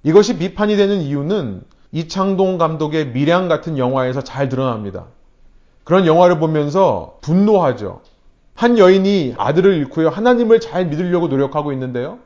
이것이 0.04 0.38
비판이 0.38 0.75
되는 0.75 0.98
이유는 0.98 1.63
이창동 1.92 2.58
감독의 2.58 3.10
미량 3.10 3.48
같은 3.48 3.77
영화에서 3.77 4.22
잘 4.22 4.50
드러납니다. 4.50 5.06
그런 5.84 6.06
영화를 6.06 6.39
보면서 6.39 7.18
분노하죠. 7.22 8.01
한 8.54 8.77
여인이 8.77 9.36
아들을 9.38 9.74
잃고요. 9.75 10.10
하나님을 10.10 10.60
잘 10.60 10.88
믿으려고 10.88 11.27
노력하고 11.27 11.72
있는데요. 11.72 12.20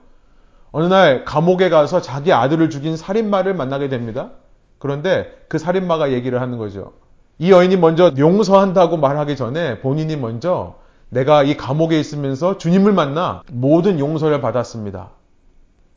어느 0.72 0.86
날 0.86 1.25
감옥에 1.25 1.70
가서 1.70 2.01
자기 2.01 2.34
아들을 2.34 2.70
죽인 2.70 2.98
살인마를 2.98 3.54
만나게 3.54 3.89
됩니다. 3.89 4.32
그런데 4.78 5.32
그 5.48 5.58
살인마가 5.58 6.12
얘기를 6.12 6.42
하는 6.42 6.58
거죠. 6.58 6.94
이 7.41 7.51
여인이 7.51 7.77
먼저 7.77 8.13
용서한다고 8.17 8.98
말하기 8.98 9.38
전에 9.38 9.79
본인이 9.79 10.17
먼저 10.17 10.75
내가 11.08 11.41
이 11.41 11.55
감옥에 11.55 11.98
있으면서 11.98 12.58
주님을 12.58 12.91
만나 12.91 13.43
모든 13.50 13.98
용서를 13.98 14.41
받았습니다. 14.41 15.12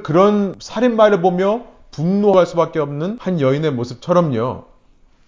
그런 0.05 0.55
살인마를 0.61 1.21
보며 1.21 1.63
분노할 1.91 2.47
수밖에 2.47 2.79
없는 2.79 3.19
한 3.21 3.41
여인의 3.41 3.73
모습처럼요. 3.73 4.65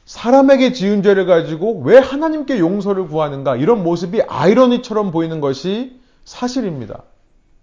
사람에게 0.04 0.72
지은 0.72 1.02
죄를 1.02 1.26
가지고 1.26 1.82
왜 1.84 1.98
하나님께 1.98 2.60
용서를 2.60 3.08
구하는가 3.08 3.56
이런 3.56 3.82
모습이 3.82 4.22
아이러니처럼 4.22 5.10
보이는 5.10 5.40
것이 5.40 5.98
사실입니다. 6.24 7.02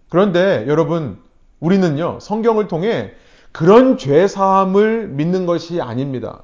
그런데 0.10 0.66
여러분 0.68 1.20
우리는요 1.62 2.18
성경을 2.20 2.68
통해 2.68 3.12
그런 3.54 3.98
죄 3.98 4.28
사함을 4.28 5.08
믿는 5.08 5.46
것이 5.46 5.80
아닙니다. 5.80 6.44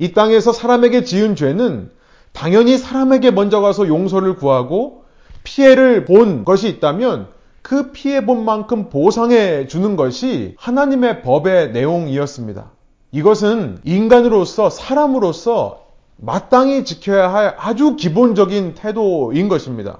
이 0.00 0.12
땅에서 0.12 0.52
사람에게 0.52 1.04
지은 1.04 1.36
죄는 1.36 1.90
당연히 2.32 2.78
사람에게 2.78 3.30
먼저 3.30 3.60
가서 3.60 3.86
용서를 3.86 4.36
구하고 4.36 5.04
피해를 5.44 6.06
본 6.06 6.44
것이 6.44 6.68
있다면 6.68 7.28
그 7.60 7.92
피해 7.92 8.24
본 8.24 8.44
만큼 8.46 8.88
보상해 8.88 9.66
주는 9.66 9.96
것이 9.96 10.54
하나님의 10.58 11.20
법의 11.20 11.72
내용이었습니다. 11.72 12.70
이것은 13.12 13.78
인간으로서 13.84 14.70
사람으로서 14.70 15.84
마땅히 16.16 16.84
지켜야 16.86 17.32
할 17.32 17.54
아주 17.58 17.96
기본적인 17.96 18.74
태도인 18.76 19.48
것입니다. 19.48 19.98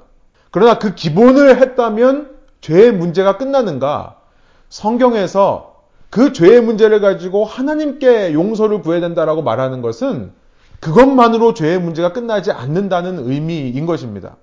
그러나 0.51 0.79
그 0.79 0.95
기본을 0.95 1.61
했다면 1.61 2.31
죄의 2.63 2.93
문제가 2.93 3.37
끝나는가? 3.37 4.17
성경에서 4.71 5.70
그 6.11 6.33
죄의 6.33 6.61
문제를 6.61 7.01
가지고 7.01 7.45
하나님께 7.45 8.35
용서를 8.35 8.83
구해야 8.83 9.01
된다라고 9.01 9.43
말하는 9.43 9.81
것은 9.81 10.33
그것만으로 10.81 11.55
죄의 11.55 11.81
문제가 11.81 12.13
끝나지 12.13 12.51
않는다는 12.51 13.31
의미인 13.31 13.87
것입니다. 13.87 14.37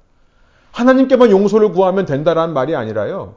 하나님께만 0.72 1.30
용서를 1.30 1.72
구하면 1.72 2.06
된다라는 2.06 2.54
말이 2.54 2.76
아니라요. 2.76 3.36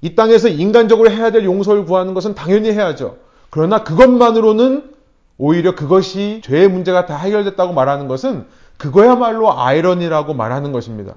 이 0.00 0.14
땅에서 0.14 0.48
인간적으로 0.48 1.10
해야 1.10 1.30
될 1.30 1.44
용서를 1.44 1.84
구하는 1.84 2.14
것은 2.14 2.34
당연히 2.34 2.72
해야죠. 2.72 3.16
그러나 3.50 3.84
그것만으로는 3.84 4.90
오히려 5.36 5.74
그것이 5.74 6.40
죄의 6.44 6.68
문제가 6.68 7.06
다 7.06 7.16
해결됐다고 7.16 7.72
말하는 7.72 8.08
것은 8.08 8.46
그거야말로 8.76 9.58
아이러니라고 9.58 10.34
말하는 10.34 10.72
것입니다. 10.72 11.14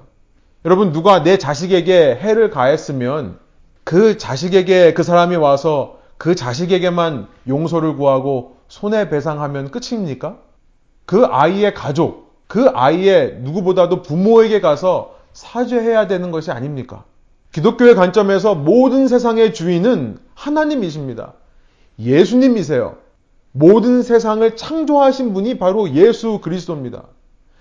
여러분, 0.64 0.92
누가 0.92 1.22
내 1.22 1.38
자식에게 1.38 2.16
해를 2.20 2.50
가했으면 2.50 3.38
그 3.84 4.16
자식에게 4.16 4.94
그 4.94 5.02
사람이 5.02 5.36
와서 5.36 5.98
그 6.22 6.36
자식에게만 6.36 7.26
용서를 7.48 7.96
구하고 7.96 8.54
손해배상하면 8.68 9.72
끝입니까? 9.72 10.38
그 11.04 11.24
아이의 11.24 11.74
가족, 11.74 12.36
그 12.46 12.68
아이의 12.68 13.38
누구보다도 13.40 14.02
부모에게 14.02 14.60
가서 14.60 15.16
사죄해야 15.32 16.06
되는 16.06 16.30
것이 16.30 16.52
아닙니까? 16.52 17.02
기독교의 17.50 17.96
관점에서 17.96 18.54
모든 18.54 19.08
세상의 19.08 19.52
주인은 19.52 20.18
하나님이십니다. 20.34 21.32
예수님이세요. 21.98 22.98
모든 23.50 24.04
세상을 24.04 24.54
창조하신 24.54 25.34
분이 25.34 25.58
바로 25.58 25.90
예수 25.90 26.38
그리스도입니다. 26.38 27.02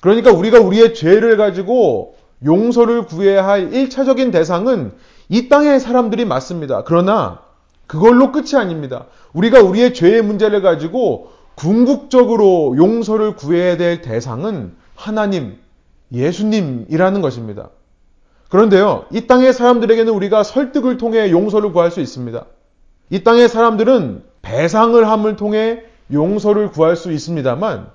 그러니까 0.01 0.31
우리가 0.31 0.59
우리의 0.59 0.93
죄를 0.93 1.35
가지고 1.35 2.13
용서를 2.45 3.07
구해야 3.07 3.43
할 3.43 3.71
1차적인 3.71 4.31
대상은 4.31 4.93
이 5.29 5.49
땅의 5.49 5.79
사람들이 5.79 6.25
맞습니다. 6.25 6.83
그러나 6.83 7.49
그걸로 7.91 8.31
끝이 8.31 8.55
아닙니다. 8.55 9.07
우리가 9.33 9.61
우리의 9.61 9.93
죄의 9.93 10.21
문제를 10.21 10.61
가지고 10.61 11.33
궁극적으로 11.55 12.77
용서를 12.77 13.35
구해야 13.35 13.75
될 13.75 14.01
대상은 14.01 14.75
하나님, 14.95 15.57
예수님이라는 16.13 17.21
것입니다. 17.21 17.69
그런데요, 18.49 19.07
이 19.11 19.27
땅의 19.27 19.51
사람들에게는 19.51 20.13
우리가 20.13 20.43
설득을 20.43 20.95
통해 20.95 21.31
용서를 21.31 21.73
구할 21.73 21.91
수 21.91 21.99
있습니다. 21.99 22.45
이 23.09 23.23
땅의 23.25 23.49
사람들은 23.49 24.23
배상을 24.41 25.05
함을 25.05 25.35
통해 25.35 25.83
용서를 26.13 26.71
구할 26.71 26.95
수 26.95 27.11
있습니다만, 27.11 27.89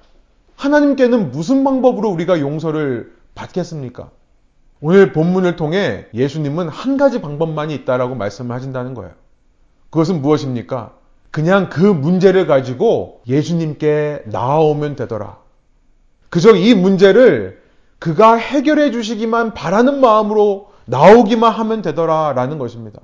하나님께는 0.56 1.30
무슨 1.30 1.64
방법으로 1.64 2.10
우리가 2.10 2.40
용서를 2.40 3.14
받겠습니까? 3.34 4.10
오늘 4.82 5.14
본문을 5.14 5.56
통해 5.56 6.04
예수님은 6.12 6.68
한 6.68 6.98
가지 6.98 7.22
방법만이 7.22 7.74
있다라고 7.74 8.14
말씀을 8.14 8.54
하신다는 8.54 8.92
거예요. 8.92 9.12
그것은 9.96 10.20
무엇입니까? 10.20 10.92
그냥 11.30 11.70
그 11.70 11.80
문제를 11.80 12.46
가지고 12.46 13.22
예수님께 13.26 14.24
나아오면 14.26 14.94
되더라. 14.94 15.38
그저 16.28 16.54
이 16.54 16.74
문제를 16.74 17.62
그가 17.98 18.34
해결해 18.34 18.90
주시기만 18.90 19.54
바라는 19.54 20.00
마음으로 20.02 20.68
나오기만 20.84 21.50
하면 21.50 21.80
되더라라는 21.80 22.58
것입니다. 22.58 23.00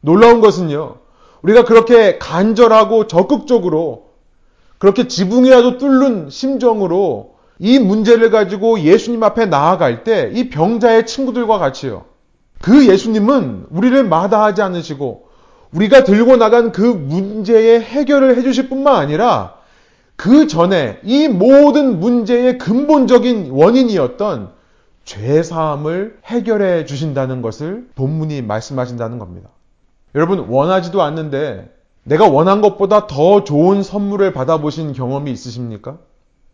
놀라운 0.00 0.40
것은요. 0.40 0.96
우리가 1.42 1.64
그렇게 1.64 2.18
간절하고 2.18 3.06
적극적으로 3.06 4.06
그렇게 4.78 5.06
지붕이라도 5.06 5.78
뚫는 5.78 6.28
심정으로 6.28 7.36
이 7.60 7.78
문제를 7.78 8.32
가지고 8.32 8.80
예수님 8.80 9.22
앞에 9.22 9.46
나아갈 9.46 10.02
때 10.02 10.32
이 10.34 10.50
병자의 10.50 11.06
친구들과 11.06 11.58
같이요. 11.58 12.04
그 12.60 12.88
예수님은 12.88 13.66
우리를 13.70 14.02
마다하지 14.02 14.60
않으시고 14.62 15.30
우리가 15.72 16.04
들고 16.04 16.36
나간 16.36 16.72
그 16.72 16.82
문제의 16.82 17.80
해결을 17.80 18.36
해주실 18.36 18.68
뿐만 18.68 18.96
아니라 18.96 19.54
그 20.16 20.46
전에 20.46 21.00
이 21.02 21.28
모든 21.28 21.98
문제의 21.98 22.58
근본적인 22.58 23.50
원인이었던 23.50 24.50
죄사함을 25.04 26.18
해결해 26.24 26.84
주신다는 26.84 27.42
것을 27.42 27.88
본문이 27.96 28.42
말씀하신다는 28.42 29.18
겁니다. 29.18 29.48
여러분, 30.14 30.46
원하지도 30.48 31.02
않는데 31.02 31.74
내가 32.04 32.28
원한 32.28 32.60
것보다 32.60 33.06
더 33.06 33.44
좋은 33.44 33.82
선물을 33.82 34.32
받아보신 34.32 34.92
경험이 34.92 35.32
있으십니까? 35.32 35.98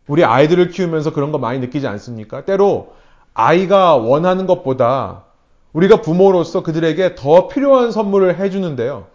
우리 0.06 0.24
아이들을 0.24 0.68
키우면서 0.70 1.12
그런 1.12 1.32
거 1.32 1.38
많이 1.38 1.58
느끼지 1.58 1.86
않습니까? 1.86 2.44
때로 2.44 2.94
아이가 3.34 3.96
원하는 3.96 4.46
것보다 4.46 5.24
우리가 5.72 6.00
부모로서 6.00 6.62
그들에게 6.62 7.14
더 7.14 7.48
필요한 7.48 7.92
선물을 7.92 8.38
해주는데요. 8.38 9.06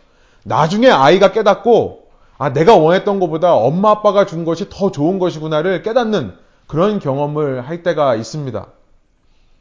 나중에 0.44 0.90
아이가 0.90 1.32
깨닫고, 1.32 2.04
아, 2.38 2.54
내가 2.54 2.76
원했던 2.76 3.20
것보다 3.20 3.56
엄마 3.56 3.92
아빠가 3.92 4.26
준 4.26 4.46
것이 4.46 4.68
더 4.70 4.92
좋은 4.92 5.20
것이구나를 5.20 5.82
깨닫는 5.84 6.34
그런 6.68 7.00
경험을 7.00 7.62
할 7.62 7.84
때가 7.84 8.16
있습니다. 8.16 8.68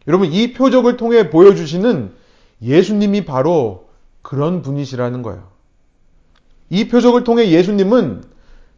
여러분, 0.09 0.33
이 0.33 0.53
표적을 0.53 0.97
통해 0.97 1.31
보여주시는 1.31 2.13
예수님이 2.63 3.25
바로 3.25 3.87
그런 4.23 4.63
분이시라는 4.63 5.23
거예요. 5.23 5.45
이 6.71 6.89
표적을 6.89 7.25
통해 7.25 7.51
예수님은 7.51 8.25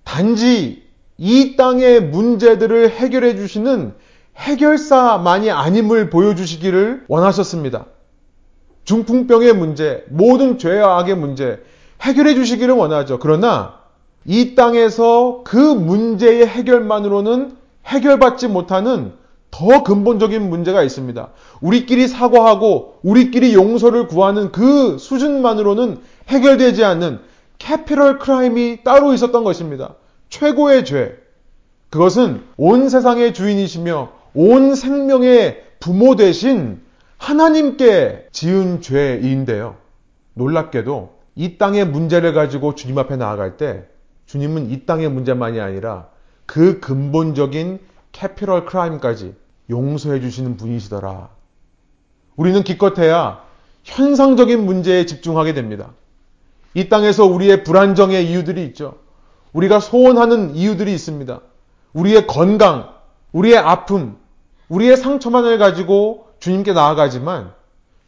단지 0.02 0.82
이 1.16 1.56
땅의 1.56 2.02
문제들을 2.02 2.90
해결해 2.90 3.36
주시는 3.36 3.94
해결사만이 4.36 5.50
아님을 5.50 6.10
보여주시기를 6.10 7.04
원하셨습니다. 7.08 7.86
중풍병의 8.84 9.54
문제, 9.54 10.04
모든 10.08 10.58
죄와 10.58 10.98
악의 10.98 11.16
문제 11.16 11.62
해결해 12.02 12.34
주시기를 12.34 12.74
원하죠. 12.74 13.18
그러나 13.18 13.80
이 14.24 14.54
땅에서 14.54 15.42
그 15.44 15.56
문제의 15.56 16.46
해결만으로는 16.46 17.56
해결받지 17.86 18.48
못하는 18.48 19.12
더 19.50 19.82
근본적인 19.84 20.48
문제가 20.48 20.82
있습니다. 20.82 21.28
우리끼리 21.60 22.08
사과하고 22.08 22.98
우리끼리 23.02 23.54
용서를 23.54 24.08
구하는 24.08 24.50
그 24.50 24.98
수준만으로는 24.98 25.98
해결되지 26.28 26.84
않는 26.84 27.20
캐피럴 27.58 28.18
크라임이 28.18 28.78
따로 28.82 29.14
있었던 29.14 29.44
것입니다. 29.44 29.94
최고의 30.28 30.84
죄. 30.84 31.16
그것은 31.90 32.42
온 32.56 32.88
세상의 32.88 33.32
주인이시며 33.32 34.10
온 34.34 34.74
생명의 34.74 35.62
부모 35.78 36.16
대신 36.16 36.80
하나님께 37.24 38.28
지은 38.32 38.82
죄인데요. 38.82 39.76
놀랍게도 40.34 41.14
이 41.36 41.56
땅의 41.56 41.86
문제를 41.86 42.34
가지고 42.34 42.74
주님 42.74 42.98
앞에 42.98 43.16
나아갈 43.16 43.56
때 43.56 43.86
주님은 44.26 44.70
이 44.70 44.84
땅의 44.84 45.08
문제만이 45.08 45.58
아니라 45.58 46.08
그 46.44 46.80
근본적인 46.80 47.80
캐피럴 48.12 48.66
크라임까지 48.66 49.34
용서해 49.70 50.20
주시는 50.20 50.58
분이시더라. 50.58 51.30
우리는 52.36 52.62
기껏해야 52.62 53.42
현상적인 53.84 54.62
문제에 54.62 55.06
집중하게 55.06 55.54
됩니다. 55.54 55.92
이 56.74 56.90
땅에서 56.90 57.24
우리의 57.24 57.64
불안정의 57.64 58.30
이유들이 58.30 58.66
있죠. 58.66 58.98
우리가 59.54 59.80
소원하는 59.80 60.54
이유들이 60.54 60.92
있습니다. 60.92 61.40
우리의 61.94 62.26
건강, 62.26 62.92
우리의 63.32 63.56
아픔, 63.56 64.18
우리의 64.68 64.98
상처만을 64.98 65.56
가지고 65.56 66.33
주님께 66.44 66.74
나아가지만 66.74 67.54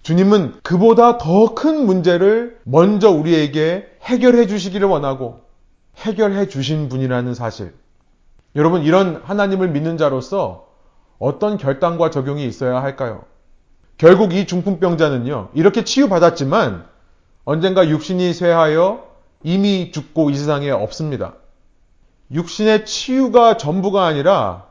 주님은 0.02 0.56
그보다 0.62 1.16
더 1.16 1.54
큰 1.54 1.86
문제를 1.86 2.58
먼저 2.64 3.10
우리에게 3.10 3.88
해결해 4.02 4.46
주시기를 4.46 4.86
원하고 4.86 5.40
해결해 5.96 6.46
주신 6.46 6.90
분이라는 6.90 7.32
사실. 7.32 7.72
여러분, 8.54 8.82
이런 8.82 9.22
하나님을 9.24 9.68
믿는 9.70 9.96
자로서 9.96 10.66
어떤 11.18 11.56
결단과 11.56 12.10
적용이 12.10 12.46
있어야 12.46 12.82
할까요? 12.82 13.24
결국 13.96 14.34
이 14.34 14.46
중풍병자는요, 14.46 15.52
이렇게 15.54 15.82
치유받았지만 15.82 16.84
언젠가 17.46 17.88
육신이 17.88 18.34
쇠하여 18.34 19.06
이미 19.44 19.92
죽고 19.92 20.28
이 20.28 20.36
세상에 20.36 20.70
없습니다. 20.70 21.32
육신의 22.32 22.84
치유가 22.84 23.56
전부가 23.56 24.04
아니라 24.04 24.66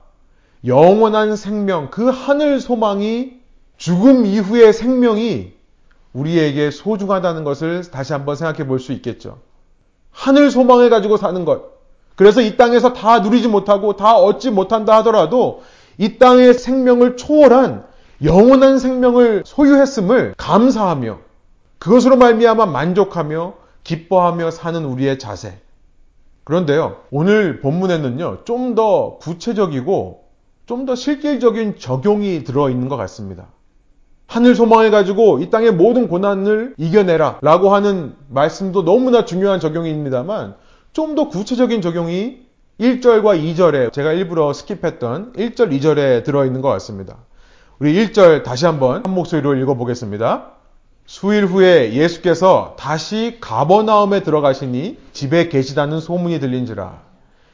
영원한 0.68 1.36
생명, 1.36 1.90
그 1.90 2.10
하늘 2.10 2.60
소망이 2.60 3.35
죽음 3.78 4.26
이후의 4.26 4.74
생명이 4.74 5.54
우리에게 6.14 6.72
소중하다는 6.72 7.44
것을 7.44 7.84
다시 7.92 8.14
한번 8.14 8.36
생각해 8.36 8.66
볼 8.68 8.80
수 8.80 8.94
있겠죠. 8.94 9.40
하늘 10.12 10.50
소망을 10.50 10.90
가지고 10.90 11.18
사는 11.18 11.44
것. 11.44 11.76
그래서 12.16 12.40
이 12.40 12.56
땅에서 12.56 12.94
다 12.94 13.20
누리지 13.20 13.50
못하고 13.50 13.98
다 13.98 14.16
얻지 14.16 14.52
못한다 14.52 14.96
하더라도 14.98 15.64
이 15.98 16.18
땅의 16.18 16.54
생명을 16.54 17.18
초월한 17.18 17.86
영원한 18.24 18.80
생명을 18.80 19.44
소유했음을 19.46 20.36
감사하며 20.38 21.20
그것으로 21.80 22.16
말미암아 22.16 22.68
만족하며 22.68 23.54
기뻐하며 23.84 24.52
사는 24.52 24.86
우리의 24.86 25.20
자세. 25.20 25.60
그런데요, 26.46 27.02
오늘 27.12 27.60
본문에는요, 27.60 28.46
좀 28.46 28.76
더 28.76 29.18
구체적이고 29.20 30.24
좀 30.66 30.86
더 30.86 30.96
실질적인 30.96 31.78
적용이 31.78 32.44
들어 32.46 32.70
있는 32.70 32.88
것 32.88 32.96
같습니다. 32.98 33.48
하늘 34.28 34.56
소망해 34.56 34.90
가지고 34.90 35.40
이 35.40 35.50
땅의 35.50 35.74
모든 35.74 36.08
고난을 36.08 36.76
이겨내라 36.78 37.40
라고 37.42 37.74
하는 37.74 38.16
말씀도 38.30 38.84
너무나 38.84 39.26
중요한 39.26 39.60
적용입니다만 39.60 40.56
좀 40.94 41.16
더 41.16 41.28
구체적인 41.30 41.82
적용이 41.82 42.46
1절과 42.80 43.42
2절에 43.42 43.92
제가 43.94 44.14
일부러 44.14 44.50
스킵했던 44.52 45.36
1절, 45.36 45.72
2절에 45.72 46.24
들어있는 46.24 46.62
것 46.62 46.70
같습니다. 46.70 47.18
우리 47.80 47.94
1절 47.94 48.44
다시 48.44 48.66
한번 48.66 49.02
한 49.06 49.14
목소리로 49.14 49.56
읽어보겠습니다. 49.56 50.52
수일 51.06 51.46
후에 51.46 51.94
예수께서 51.94 52.76
다시 52.80 53.38
가버나움에 53.40 54.24
들어가시니 54.24 54.98
집에 55.14 55.50
계시다는 55.50 56.00
소문이 56.00 56.40
들린지라. 56.40 57.02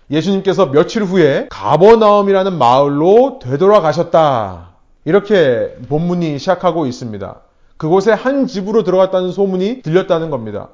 예수님께서 0.10 0.72
며칠 0.72 1.04
후에 1.04 1.48
가버나움이라는 1.50 2.58
마을로 2.58 3.40
되돌아가셨다. 3.42 4.71
이렇게 5.06 5.76
본문이 5.90 6.38
시작하고 6.40 6.86
있습니다. 6.86 7.42
그곳에 7.78 8.12
한 8.12 8.46
집으로 8.48 8.84
들어갔다는 8.84 9.32
소문이 9.32 9.82
들렸다는 9.82 10.30
겁니다. 10.30 10.70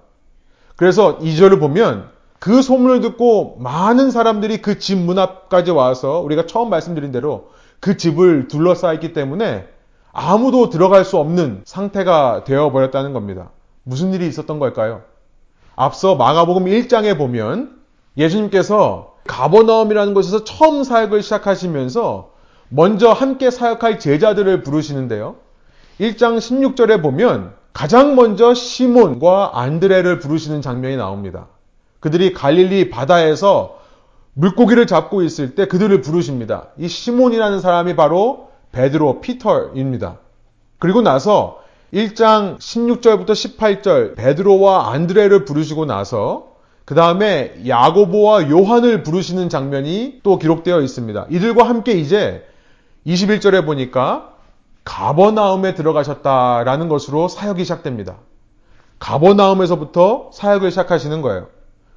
그래서 0.76 1.18
2절을 1.20 1.60
보면 1.60 2.10
그 2.40 2.62
소문을 2.62 3.00
듣고 3.02 3.56
많은 3.60 4.12
사람들이 4.12 4.62
그 4.62 4.78
집 4.78 4.98
문 4.98 5.18
앞까지 5.18 5.72
와서 5.72 6.20
우리가 6.20 6.46
처음 6.46 6.70
말씀드린 6.70 7.12
대로 7.12 7.50
그 7.80 7.98
집을 7.98 8.48
둘러싸있기 8.48 9.14
때문에 9.14 9.68
아무도 10.12 10.70
들어갈 10.70 11.06
수 11.06 11.18
없는 11.18 11.62
상태가 11.66 12.44
되어버렸다는 12.44 13.14
겁니다. 13.14 13.52
무슨 13.84 14.14
일이 14.14 14.28
있었던 14.28 14.60
걸까요? 14.60 15.02
앞서 15.76 16.16
마가복음 16.16 16.66
1장에 16.66 17.18
보면 17.18 17.78
예수님께서 18.18 19.14
가버나움이라는 19.28 20.14
곳에서 20.14 20.44
처음 20.44 20.84
사역을 20.84 21.22
시작하시면서 21.22 22.32
먼저 22.70 23.12
함께 23.12 23.50
사역할 23.50 24.00
제자들을 24.00 24.64
부르시는데요. 24.64 25.36
1장 26.00 26.38
16절에 26.38 27.02
보면 27.02 27.54
가장 27.74 28.16
먼저 28.16 28.54
시몬과 28.54 29.52
안드레를 29.54 30.20
부르시는 30.20 30.62
장면이 30.62 30.98
나옵니다. 30.98 31.48
그들이 32.00 32.34
갈릴리 32.34 32.90
바다에서 32.90 33.78
물고기를 34.34 34.86
잡고 34.86 35.24
있을 35.24 35.56
때 35.56 35.68
그들을 35.68 36.02
부르십니다. 36.02 36.68
이 36.78 36.88
시몬이라는 36.88 37.60
사람이 37.60 37.96
바로 37.96 38.50
베드로, 38.72 39.22
피터입니다. 39.22 40.20
그리고 40.78 41.02
나서 41.02 41.60
1장 41.94 42.60
16절부터 42.60 43.30
18절 43.30 44.16
베드로와 44.16 44.92
안드레를 44.92 45.46
부르시고 45.46 45.86
나서 45.86 46.56
그 46.86 46.94
다음에 46.96 47.54
야고보와 47.68 48.50
요한을 48.50 49.04
부르시는 49.04 49.50
장면이 49.50 50.20
또 50.24 50.38
기록되어 50.38 50.82
있습니다. 50.82 51.28
이들과 51.30 51.68
함께 51.68 51.94
이제 51.94 52.46
21절에 53.08 53.66
보니까 53.66 54.34
가버나움에 54.84 55.74
들어가셨다라는 55.74 56.90
것으로 56.90 57.28
사역이 57.28 57.64
시작됩니다. 57.64 58.16
가버나움에서부터 59.00 60.32
사역을 60.34 60.72
시작하시는 60.72 61.22
거예요. 61.22 61.48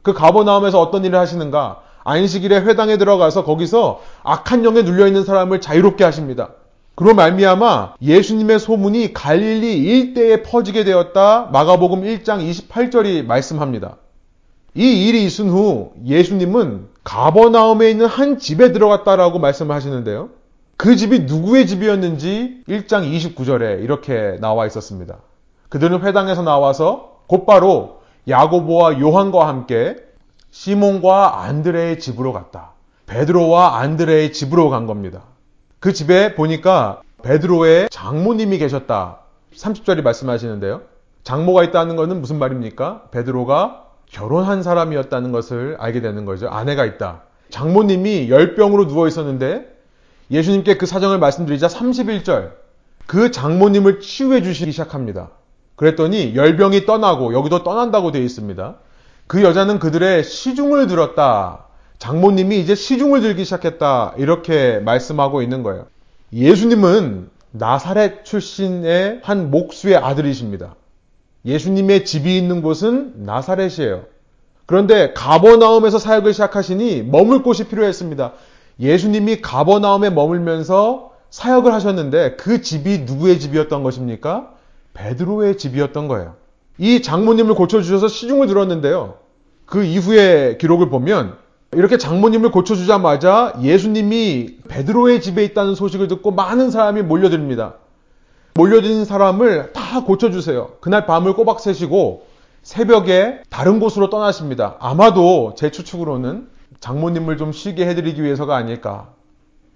그 0.02 0.12
가버나움에서 0.12 0.80
어떤 0.80 1.04
일을 1.04 1.18
하시는가? 1.18 1.82
안식일에 2.04 2.60
회당에 2.60 2.96
들어가서 2.96 3.44
거기서 3.44 4.00
악한 4.22 4.64
영에 4.64 4.82
눌려 4.82 5.06
있는 5.06 5.24
사람을 5.24 5.60
자유롭게 5.60 6.04
하십니다. 6.04 6.50
그로 6.94 7.14
말미암아 7.14 7.94
예수님의 8.02 8.58
소문이 8.58 9.12
갈릴리 9.12 9.78
일대에 9.78 10.42
퍼지게 10.42 10.84
되었다. 10.84 11.48
마가복음 11.52 12.02
1장 12.02 12.48
28절이 12.48 13.24
말씀합니다. 13.24 13.96
이 14.74 15.08
일이 15.08 15.24
있은 15.24 15.48
후 15.48 15.92
예수님은 16.04 16.88
가버나움에 17.04 17.90
있는 17.90 18.06
한 18.06 18.38
집에 18.38 18.72
들어갔다라고 18.72 19.38
말씀을 19.38 19.74
하시는데요. 19.74 20.39
그 20.80 20.96
집이 20.96 21.24
누구의 21.24 21.66
집이었는지 21.66 22.62
1장 22.66 23.04
29절에 23.04 23.82
이렇게 23.82 24.38
나와 24.40 24.64
있었습니다. 24.64 25.18
그들은 25.68 26.00
회당에서 26.00 26.40
나와서 26.40 27.18
곧바로 27.26 28.00
야고보와 28.26 28.98
요한과 28.98 29.46
함께 29.46 29.96
시몬과 30.50 31.42
안드레의 31.42 31.98
집으로 31.98 32.32
갔다. 32.32 32.70
베드로와 33.04 33.76
안드레의 33.80 34.32
집으로 34.32 34.70
간 34.70 34.86
겁니다. 34.86 35.24
그 35.80 35.92
집에 35.92 36.34
보니까 36.34 37.02
베드로의 37.24 37.90
장모님이 37.90 38.56
계셨다. 38.56 39.18
30절이 39.54 40.00
말씀하시는데요. 40.00 40.80
장모가 41.24 41.62
있다는 41.64 41.96
것은 41.96 42.22
무슨 42.22 42.38
말입니까? 42.38 43.10
베드로가 43.10 43.84
결혼한 44.06 44.62
사람이었다는 44.62 45.30
것을 45.30 45.76
알게 45.78 46.00
되는 46.00 46.24
거죠. 46.24 46.48
아내가 46.48 46.86
있다. 46.86 47.24
장모님이 47.50 48.30
열병으로 48.30 48.88
누워 48.88 49.08
있었는데 49.08 49.79
예수님께 50.30 50.76
그 50.76 50.86
사정을 50.86 51.18
말씀드리자 51.18 51.66
31절 51.66 52.52
그 53.06 53.30
장모님을 53.30 54.00
치유해 54.00 54.42
주시기 54.42 54.70
시작합니다. 54.72 55.30
그랬더니 55.76 56.34
열병이 56.36 56.86
떠나고 56.86 57.32
여기도 57.32 57.64
떠난다고 57.64 58.12
되어 58.12 58.22
있습니다. 58.22 58.76
그 59.26 59.42
여자는 59.42 59.78
그들의 59.78 60.24
시중을 60.24 60.86
들었다. 60.86 61.66
장모님이 61.98 62.60
이제 62.60 62.74
시중을 62.74 63.20
들기 63.20 63.44
시작했다. 63.44 64.14
이렇게 64.16 64.78
말씀하고 64.78 65.42
있는 65.42 65.62
거예요. 65.62 65.86
예수님은 66.32 67.30
나사렛 67.52 68.24
출신의 68.24 69.20
한 69.22 69.50
목수의 69.50 69.96
아들이십니다. 69.96 70.76
예수님의 71.44 72.04
집이 72.04 72.36
있는 72.36 72.62
곳은 72.62 73.24
나사렛이에요. 73.24 74.04
그런데 74.66 75.12
가버나움에서 75.14 75.98
사역을 75.98 76.32
시작하시니 76.32 77.02
머물 77.02 77.42
곳이 77.42 77.64
필요했습니다. 77.64 78.32
예수님이 78.80 79.40
가버나움에 79.40 80.10
머물면서 80.10 81.10
사역을 81.28 81.72
하셨는데 81.72 82.36
그 82.36 82.62
집이 82.62 83.00
누구의 83.00 83.38
집이었던 83.38 83.82
것입니까? 83.82 84.52
베드로의 84.94 85.58
집이었던 85.58 86.08
거예요. 86.08 86.34
이 86.78 87.02
장모님을 87.02 87.54
고쳐주셔서 87.54 88.08
시중을 88.08 88.46
들었는데요. 88.46 89.14
그 89.66 89.84
이후의 89.84 90.58
기록을 90.58 90.88
보면 90.88 91.36
이렇게 91.72 91.98
장모님을 91.98 92.50
고쳐주자마자 92.50 93.54
예수님이 93.62 94.56
베드로의 94.66 95.20
집에 95.20 95.44
있다는 95.44 95.76
소식을 95.76 96.08
듣고 96.08 96.32
많은 96.32 96.70
사람이 96.70 97.02
몰려듭니다. 97.02 97.74
몰려든 98.54 99.04
사람을 99.04 99.72
다 99.72 100.02
고쳐주세요. 100.02 100.72
그날 100.80 101.06
밤을 101.06 101.34
꼬박 101.34 101.60
새시고 101.60 102.26
새벽에 102.62 103.42
다른 103.48 103.78
곳으로 103.78 104.10
떠나십니다. 104.10 104.76
아마도 104.80 105.54
제 105.56 105.70
추측으로는 105.70 106.48
장모님을 106.80 107.36
좀 107.36 107.52
쉬게 107.52 107.86
해드리기 107.86 108.22
위해서가 108.22 108.56
아닐까. 108.56 109.14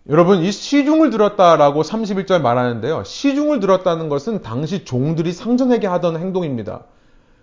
여러분, 0.09 0.41
이 0.41 0.51
시중을 0.53 1.11
들었다라고 1.11 1.83
31절 1.83 2.43
말하는데요. 2.43 3.05
시중을 3.05 3.61
들었다는 3.61 4.09
것은 4.09 4.43
당시 4.43 4.85
종들이 4.85 5.33
상전에게 5.33 5.87
하던 5.87 6.19
행동입니다. 6.19 6.85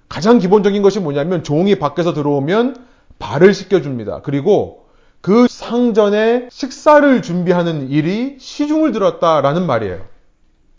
가장 0.09 0.39
기본적인 0.39 0.81
것이 0.81 0.99
뭐냐면 0.99 1.43
종이 1.43 1.79
밖에서 1.79 2.13
들어오면 2.13 2.85
발을 3.17 3.53
씻겨줍니다. 3.53 4.21
그리고 4.21 4.85
그 5.21 5.47
상전에 5.47 6.47
식사를 6.51 7.21
준비하는 7.21 7.89
일이 7.89 8.37
시중을 8.39 8.91
들었다라는 8.91 9.65
말이에요. 9.65 10.01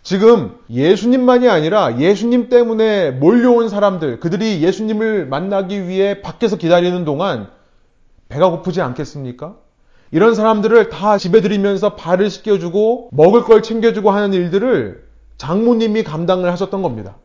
지금 0.03 0.57
예수님만이 0.69 1.49
아니라 1.49 1.99
예수님 1.99 2.49
때문에 2.49 3.13
몰려온 3.13 3.69
사람들, 3.69 4.19
그들이 4.19 4.61
예수님을 4.63 5.27
만나기 5.27 5.87
위해 5.89 6.21
밖에서 6.21 6.57
기다리는 6.57 7.05
동안 7.05 7.49
배가 8.33 8.49
고프지 8.49 8.81
않겠습니까? 8.81 9.57
이런 10.11 10.35
사람들을 10.35 10.89
다 10.89 11.19
집에 11.19 11.43
들이면서 11.43 11.97
발을 11.97 12.31
씻겨주고 12.31 13.11
먹을 13.13 13.45
걸 13.45 13.63
챙겨주고 13.63 14.11
하는 14.11 14.33
일들을 14.33 15.07
장모님이 15.37 16.03
감당을 16.03 16.51
하셨던 16.53 16.83
겁니다. 16.83 17.17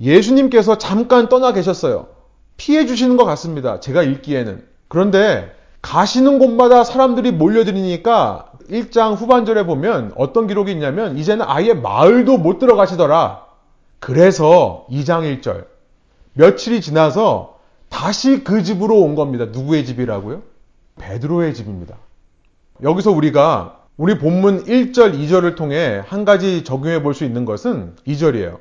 예수님께서 0.00 0.78
잠깐 0.78 1.28
떠나 1.28 1.52
계셨어요. 1.52 2.08
피해 2.56 2.86
주시는 2.86 3.16
것 3.16 3.24
같습니다. 3.24 3.80
제가 3.80 4.02
읽기에는. 4.02 4.64
그런데 4.88 5.52
가시는 5.82 6.38
곳마다 6.38 6.84
사람들이 6.84 7.32
몰려들으니까 7.32 8.52
1장 8.70 9.16
후반절에 9.16 9.66
보면 9.66 10.12
어떤 10.16 10.46
기록이 10.46 10.72
있냐면 10.72 11.16
이제는 11.18 11.44
아예 11.48 11.74
마을도 11.74 12.38
못 12.38 12.58
들어가시더라. 12.58 13.46
그래서 13.98 14.86
2장 14.90 15.40
1절. 15.40 15.66
며칠이 16.34 16.80
지나서 16.80 17.55
다시 17.88 18.44
그 18.44 18.62
집으로 18.62 19.00
온 19.00 19.14
겁니다. 19.14 19.46
누구의 19.46 19.84
집이라고요? 19.84 20.42
베드로의 20.98 21.54
집입니다. 21.54 21.96
여기서 22.82 23.10
우리가 23.10 23.80
우리 23.96 24.18
본문 24.18 24.64
1절, 24.64 25.14
2절을 25.18 25.56
통해 25.56 26.02
한 26.06 26.24
가지 26.24 26.64
적용해 26.64 27.02
볼 27.02 27.14
수 27.14 27.24
있는 27.24 27.44
것은 27.44 27.94
2절이에요. 28.06 28.58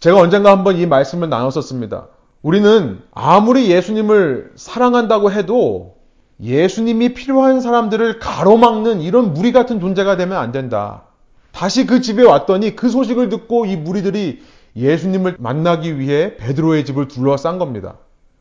제가 0.00 0.18
언젠가 0.18 0.50
한번 0.50 0.76
이 0.76 0.86
말씀을 0.86 1.28
나눴었습니다. 1.28 2.08
우리는 2.42 3.00
아무리 3.12 3.70
예수님을 3.70 4.52
사랑한다고 4.56 5.30
해도 5.32 5.96
예수님이 6.42 7.12
필요한 7.12 7.60
사람들을 7.60 8.18
가로막는 8.18 9.00
이런 9.02 9.34
무리 9.34 9.52
같은 9.52 9.78
존재가 9.80 10.16
되면 10.16 10.38
안 10.38 10.52
된다. 10.52 11.04
다시 11.52 11.86
그 11.86 12.00
집에 12.00 12.22
왔더니 12.22 12.76
그 12.76 12.88
소식을 12.88 13.28
듣고 13.28 13.66
이 13.66 13.76
무리들이 13.76 14.42
예수님을 14.76 15.36
만나기 15.38 15.98
위해 15.98 16.36
베드로의 16.36 16.84
집을 16.86 17.08
둘러싼 17.08 17.58
겁니다. 17.58 17.96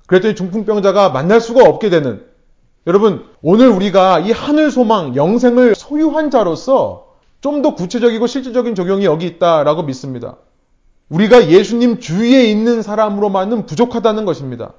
그랬더니 0.10 0.34
중풍병자가 0.34 1.10
만날 1.10 1.40
수가 1.40 1.64
없게 1.64 1.92
되는 1.92 2.24
여러분 2.88 3.26
오늘 3.44 3.70
우리가 3.70 4.20
이 4.20 4.32
하늘 4.32 4.72
소망 4.72 5.16
영생을 5.16 5.76
소유한 5.76 6.32
자로서 6.32 7.10
좀 7.42 7.62
더 7.62 7.76
구체적이고 7.76 8.26
실질적인 8.26 8.74
적용이 8.74 9.06
여기 9.06 9.28
있다라고 9.28 9.84
믿습니다. 9.84 10.38
우리가 11.10 11.50
예수님 11.50 12.00
주위에 12.00 12.46
있는 12.46 12.82
사람으로만은 12.82 13.68
부족하다는 13.68 14.26
것입니다. 14.26 14.74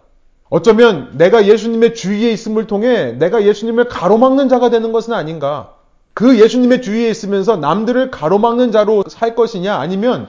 어쩌면 0.48 1.12
내가 1.16 1.46
예수님의 1.46 1.94
주위에 1.94 2.32
있음을 2.32 2.66
통해 2.66 3.12
내가 3.12 3.44
예수님을 3.44 3.84
가로막는 3.84 4.48
자가 4.48 4.68
되는 4.68 4.90
것은 4.90 5.14
아닌가. 5.14 5.74
그 6.12 6.40
예수님의 6.40 6.82
주위에 6.82 7.08
있으면서 7.08 7.56
남들을 7.56 8.10
가로막는 8.10 8.72
자로 8.72 9.04
살 9.08 9.36
것이냐 9.36 9.76
아니면 9.76 10.26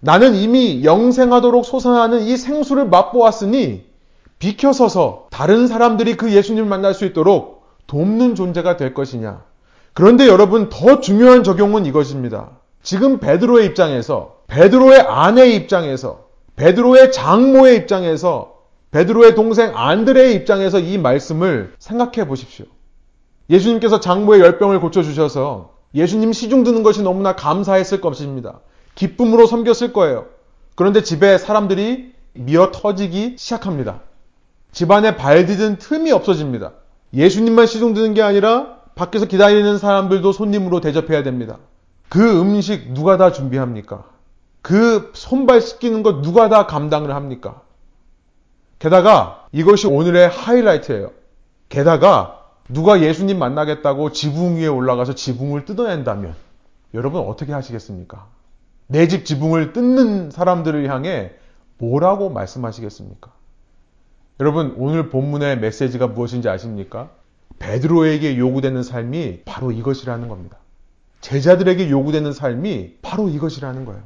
나는 0.00 0.34
이미 0.34 0.84
영생하도록 0.84 1.66
솟아나는 1.66 2.22
이 2.22 2.38
생수를 2.38 2.86
맛보았으니 2.86 3.87
비켜서서 4.38 5.26
다른 5.30 5.66
사람들이 5.66 6.16
그 6.16 6.32
예수님을 6.32 6.68
만날 6.68 6.94
수 6.94 7.04
있도록 7.04 7.64
돕는 7.86 8.34
존재가 8.34 8.76
될 8.76 8.94
것이냐. 8.94 9.42
그런데 9.94 10.28
여러분 10.28 10.68
더 10.68 11.00
중요한 11.00 11.42
적용은 11.42 11.86
이것입니다. 11.86 12.50
지금 12.82 13.18
베드로의 13.18 13.66
입장에서 13.66 14.36
베드로의 14.46 15.00
아내의 15.00 15.56
입장에서 15.56 16.28
베드로의 16.56 17.12
장모의 17.12 17.76
입장에서 17.76 18.54
베드로의 18.90 19.34
동생 19.34 19.72
안드레의 19.76 20.34
입장에서 20.36 20.78
이 20.78 20.98
말씀을 20.98 21.74
생각해 21.78 22.26
보십시오. 22.26 22.66
예수님께서 23.50 24.00
장모의 24.00 24.40
열병을 24.40 24.80
고쳐주셔서 24.80 25.74
예수님 25.94 26.32
시중 26.32 26.64
드는 26.64 26.82
것이 26.82 27.02
너무나 27.02 27.34
감사했을 27.34 28.00
것입니다. 28.00 28.60
기쁨으로 28.94 29.46
섬겼을 29.46 29.92
거예요. 29.92 30.26
그런데 30.74 31.02
집에 31.02 31.38
사람들이 31.38 32.12
미어 32.34 32.70
터지기 32.72 33.36
시작합니다. 33.38 34.00
집안에 34.72 35.16
발 35.16 35.46
디딘 35.46 35.76
틈이 35.78 36.12
없어집니다. 36.12 36.72
예수님만 37.14 37.66
시중 37.66 37.94
드는 37.94 38.14
게 38.14 38.22
아니라 38.22 38.78
밖에서 38.94 39.26
기다리는 39.26 39.78
사람들도 39.78 40.32
손님으로 40.32 40.80
대접해야 40.80 41.22
됩니다. 41.22 41.58
그 42.08 42.40
음식 42.40 42.92
누가 42.92 43.16
다 43.16 43.32
준비합니까? 43.32 44.04
그 44.62 45.10
손발 45.14 45.60
씻기는 45.60 46.02
것 46.02 46.20
누가 46.22 46.48
다 46.48 46.66
감당을 46.66 47.14
합니까? 47.14 47.62
게다가 48.78 49.46
이것이 49.52 49.86
오늘의 49.86 50.28
하이라이트예요. 50.28 51.12
게다가 51.68 52.44
누가 52.68 53.00
예수님 53.00 53.38
만나겠다고 53.38 54.12
지붕 54.12 54.56
위에 54.56 54.66
올라가서 54.66 55.14
지붕을 55.14 55.64
뜯어낸다면 55.64 56.34
여러분 56.94 57.22
어떻게 57.22 57.52
하시겠습니까? 57.52 58.26
내 58.86 59.06
집 59.06 59.24
지붕을 59.24 59.72
뜯는 59.72 60.30
사람들을 60.30 60.88
향해 60.90 61.32
뭐라고 61.78 62.30
말씀하시겠습니까? 62.30 63.30
여러분 64.40 64.74
오늘 64.76 65.10
본문의 65.10 65.58
메시지가 65.58 66.08
무엇인지 66.08 66.48
아십니까? 66.48 67.10
베드로에게 67.58 68.38
요구되는 68.38 68.82
삶이 68.82 69.40
바로 69.44 69.72
이것이라는 69.72 70.28
겁니다. 70.28 70.58
제자들에게 71.20 71.90
요구되는 71.90 72.32
삶이 72.32 72.98
바로 73.02 73.28
이것이라는 73.28 73.84
거예요. 73.84 74.02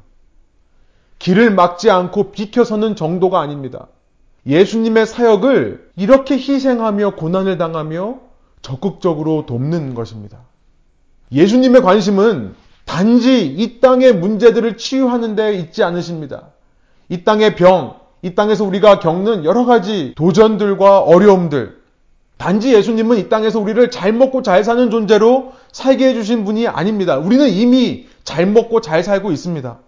길을 1.18 1.54
막지 1.54 1.90
않고 1.90 2.32
비켜서는 2.32 2.96
정도가 2.96 3.40
아닙니다. 3.40 3.88
예수님의 4.46 5.06
사역을 5.06 5.90
이렇게 5.96 6.34
희생하며 6.34 7.16
고난을 7.16 7.58
당하며 7.58 8.18
적극적으로 8.62 9.44
돕는 9.46 9.94
것입니다. 9.94 10.38
예수님의 11.30 11.82
관심은 11.82 12.54
단지 12.84 13.46
이 13.46 13.80
땅의 13.80 14.16
문제들을 14.16 14.76
치유하는 14.78 15.36
데 15.36 15.54
있지 15.54 15.84
않으십니다. 15.84 16.48
이 17.08 17.22
땅의 17.22 17.54
병, 17.54 18.01
이 18.22 18.36
땅에서 18.36 18.64
우리가 18.64 19.00
겪는 19.00 19.44
여러 19.44 19.64
가지 19.64 20.12
도전들과 20.16 21.00
어려움들, 21.00 21.82
단지 22.38 22.72
예수님은 22.72 23.18
이 23.18 23.28
땅에서 23.28 23.58
우리를 23.58 23.90
잘 23.90 24.12
먹고 24.12 24.42
잘 24.42 24.64
사는 24.64 24.90
존재로 24.90 25.52
살게 25.72 26.08
해주신 26.08 26.44
분이 26.44 26.68
아닙니다. 26.68 27.18
우리는 27.18 27.48
이미 27.48 28.06
잘 28.24 28.46
먹고 28.46 28.80
잘 28.80 29.02
살고 29.02 29.32
있습니다. 29.32 29.78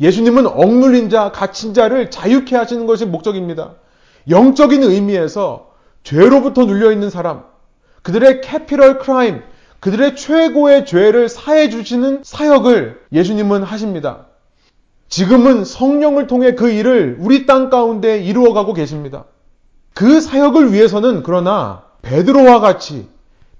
예수님은 0.00 0.46
억눌린 0.46 1.10
자, 1.10 1.30
갇힌 1.32 1.74
자를 1.74 2.10
자유케 2.10 2.56
하시는 2.56 2.86
것이 2.86 3.04
목적입니다. 3.04 3.74
영적인 4.30 4.82
의미에서 4.82 5.70
죄로부터 6.04 6.64
눌려있는 6.64 7.10
사람, 7.10 7.44
그들의 8.02 8.40
캐피럴 8.40 8.98
크라임, 8.98 9.42
그들의 9.80 10.16
최고의 10.16 10.86
죄를 10.86 11.28
사해 11.28 11.68
주시는 11.68 12.20
사역을 12.22 13.00
예수님은 13.12 13.62
하십니다. 13.62 14.27
지금은 15.08 15.64
성령을 15.64 16.26
통해 16.26 16.54
그 16.54 16.70
일을 16.70 17.16
우리 17.20 17.46
땅 17.46 17.70
가운데 17.70 18.18
이루어가고 18.18 18.74
계십니다. 18.74 19.24
그 19.94 20.20
사역을 20.20 20.72
위해서는 20.72 21.22
그러나 21.22 21.84
베드로와 22.02 22.60
같이 22.60 23.08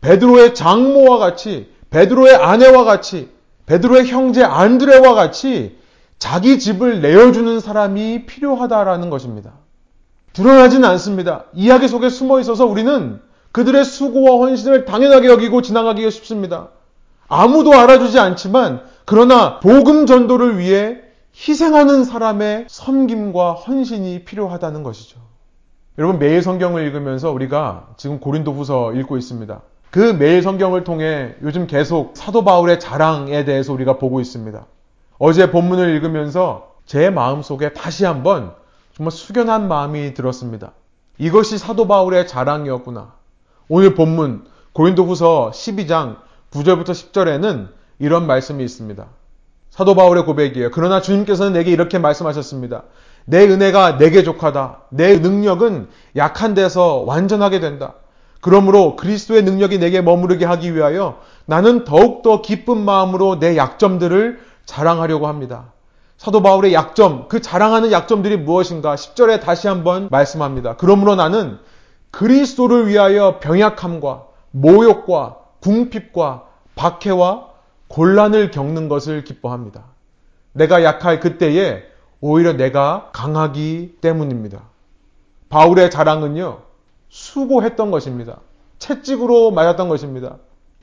베드로의 0.00 0.54
장모와 0.54 1.18
같이 1.18 1.70
베드로의 1.90 2.36
아내와 2.36 2.84
같이 2.84 3.30
베드로의 3.66 4.06
형제 4.06 4.44
안드레와 4.44 5.14
같이 5.14 5.76
자기 6.18 6.58
집을 6.58 7.00
내어주는 7.00 7.60
사람이 7.60 8.26
필요하다라는 8.26 9.10
것입니다. 9.10 9.52
드러나지는 10.32 10.88
않습니다. 10.90 11.44
이야기 11.54 11.88
속에 11.88 12.08
숨어 12.08 12.40
있어서 12.40 12.66
우리는 12.66 13.20
그들의 13.52 13.84
수고와 13.84 14.38
헌신을 14.38 14.84
당연하게 14.84 15.28
여기고 15.28 15.62
지나가기가 15.62 16.10
쉽습니다. 16.10 16.68
아무도 17.26 17.72
알아주지 17.72 18.18
않지만 18.18 18.82
그러나 19.04 19.58
복음 19.60 20.06
전도를 20.06 20.58
위해 20.58 21.07
희생하는 21.40 22.04
사람의 22.04 22.66
섬김과 22.68 23.52
헌신이 23.52 24.24
필요하다는 24.24 24.82
것이죠. 24.82 25.20
여러분 25.96 26.18
매일 26.18 26.42
성경을 26.42 26.84
읽으면서 26.86 27.30
우리가 27.30 27.90
지금 27.96 28.18
고린도후서 28.18 28.94
읽고 28.94 29.16
있습니다. 29.16 29.60
그 29.90 29.98
매일 30.18 30.42
성경을 30.42 30.84
통해 30.84 31.34
요즘 31.42 31.66
계속 31.66 32.16
사도 32.16 32.44
바울의 32.44 32.80
자랑에 32.80 33.44
대해서 33.44 33.72
우리가 33.72 33.98
보고 33.98 34.20
있습니다. 34.20 34.66
어제 35.18 35.50
본문을 35.50 35.88
읽으면서 35.90 36.74
제 36.86 37.10
마음속에 37.10 37.72
다시 37.72 38.04
한번 38.04 38.54
정말 38.94 39.12
숙연한 39.12 39.68
마음이 39.68 40.14
들었습니다. 40.14 40.72
이것이 41.18 41.56
사도 41.56 41.86
바울의 41.86 42.26
자랑이었구나. 42.26 43.12
오늘 43.68 43.94
본문 43.94 44.44
고린도후서 44.72 45.52
12장 45.54 46.16
9절부터 46.50 46.90
10절에는 46.90 47.68
이런 47.98 48.26
말씀이 48.26 48.62
있습니다. 48.64 49.06
사도 49.78 49.94
바울의 49.94 50.24
고백이에요. 50.24 50.72
그러나 50.72 51.00
주님께서는 51.00 51.52
내게 51.52 51.70
이렇게 51.70 52.00
말씀하셨습니다. 52.00 52.82
내 53.26 53.44
은혜가 53.44 53.96
내게 53.96 54.24
족하다. 54.24 54.78
내 54.90 55.18
능력은 55.18 55.86
약한 56.16 56.54
데서 56.54 57.04
완전하게 57.06 57.60
된다. 57.60 57.94
그러므로 58.40 58.96
그리스도의 58.96 59.44
능력이 59.44 59.78
내게 59.78 60.00
머무르게 60.00 60.44
하기 60.46 60.74
위하여 60.74 61.20
나는 61.46 61.84
더욱더 61.84 62.42
기쁜 62.42 62.78
마음으로 62.78 63.38
내 63.38 63.56
약점들을 63.56 64.40
자랑하려고 64.66 65.28
합니다. 65.28 65.72
사도 66.16 66.42
바울의 66.42 66.74
약점, 66.74 67.28
그 67.28 67.40
자랑하는 67.40 67.92
약점들이 67.92 68.36
무엇인가 68.36 68.96
10절에 68.96 69.40
다시 69.40 69.68
한번 69.68 70.08
말씀합니다. 70.10 70.74
그러므로 70.76 71.14
나는 71.14 71.56
그리스도를 72.10 72.88
위하여 72.88 73.38
병약함과 73.38 74.24
모욕과 74.50 75.36
궁핍과 75.60 76.42
박해와 76.74 77.57
곤란을 77.88 78.50
겪는 78.50 78.88
것을 78.88 79.24
기뻐합니다. 79.24 79.84
내가 80.52 80.82
약할 80.82 81.20
그때에 81.20 81.84
오히려 82.20 82.52
내가 82.52 83.10
강하기 83.12 83.98
때문입니다. 84.00 84.62
바울의 85.48 85.90
자랑은요, 85.90 86.60
수고했던 87.08 87.90
것입니다. 87.90 88.40
채찍으로 88.78 89.50
맞았던 89.50 89.88
것입니다. 89.88 90.36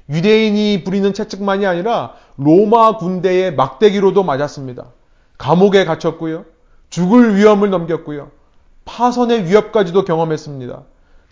유대인이 0.09 0.83
부리는 0.83 1.13
채찍만이 1.13 1.65
아니라 1.65 2.13
로마 2.37 2.97
군대의 2.97 3.55
막대기로도 3.55 4.23
맞았습니다. 4.23 4.85
감옥에 5.37 5.85
갇혔고요. 5.85 6.45
죽을 6.89 7.35
위험을 7.35 7.69
넘겼고요. 7.69 8.31
파선의 8.85 9.45
위협까지도 9.45 10.05
경험했습니다. 10.05 10.83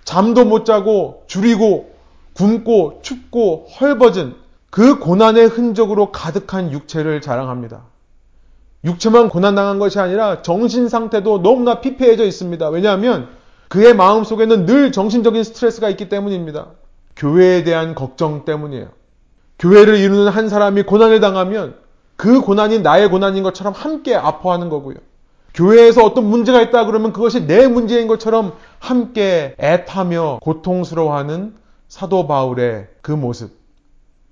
잠도 0.04 0.46
못 0.46 0.66
자고 0.66 1.24
줄이고 1.28 1.94
굶고 2.34 3.00
춥고 3.04 3.68
헐벗은 3.80 4.36
그 4.74 4.98
고난의 4.98 5.50
흔적으로 5.50 6.12
가득한 6.12 6.72
육체를 6.72 7.22
자랑합니다. 7.22 7.84
육체만 8.84 9.30
고난당한 9.30 9.78
것이 9.78 10.00
아니라 10.00 10.42
정신 10.42 10.90
상태도 10.90 11.44
너무나 11.44 11.80
피폐해져 11.80 12.26
있습니다. 12.26 12.70
왜냐하면 12.70 13.28
그의 13.68 13.96
마음 13.96 14.24
속에는 14.24 14.66
늘 14.66 14.92
정신적인 14.92 15.44
스트레스가 15.44 15.90
있기 15.90 16.10
때문입니다. 16.10 16.70
교회에 17.16 17.64
대한 17.64 17.94
걱정 17.94 18.46
때문이에요. 18.46 18.88
교회를 19.60 19.98
이루는 19.98 20.30
한 20.30 20.50
사람이 20.50 20.82
고난을 20.82 21.20
당하면 21.20 21.76
그 22.16 22.42
고난이 22.42 22.80
나의 22.80 23.12
고난인 23.12 23.44
것처럼 23.44 23.74
함께 23.74 24.16
아파하는 24.16 24.70
거고요. 24.70 24.96
교회에서 25.54 26.04
어떤 26.04 26.26
문제가 26.26 26.64
있다 26.64 26.88
그러면 26.88 27.14
그것이 27.14 27.46
내 27.46 27.68
문제인 27.68 28.08
것처럼 28.08 28.54
함께 28.80 29.54
애타며 29.60 30.40
고통스러워하는 30.42 31.54
사도 31.90 32.26
바울의 32.26 32.88
그 33.04 33.12
모습. 33.12 33.63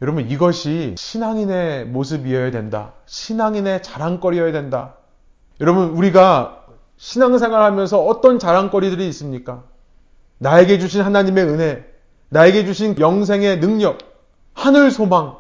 여러분 0.02 0.28
이것이 0.28 0.96
신앙인의 0.98 1.86
모습이어야 1.86 2.50
된다. 2.50 2.94
신앙인의 3.06 3.84
자랑거리여야 3.84 4.52
된다. 4.52 4.96
여러분 5.60 5.90
우리가 5.90 6.66
신앙생활 6.98 7.62
하면서 7.62 8.02
어떤 8.02 8.40
자랑거리들이 8.40 9.08
있습니까? 9.10 9.64
나에게 10.40 10.80
주신 10.80 11.02
하나님의 11.02 11.44
은혜, 11.46 11.86
나에게 12.30 12.66
주신 12.66 12.98
영생의 13.00 13.60
능력, 13.60 14.00
하늘 14.54 14.90
소망. 14.90 15.38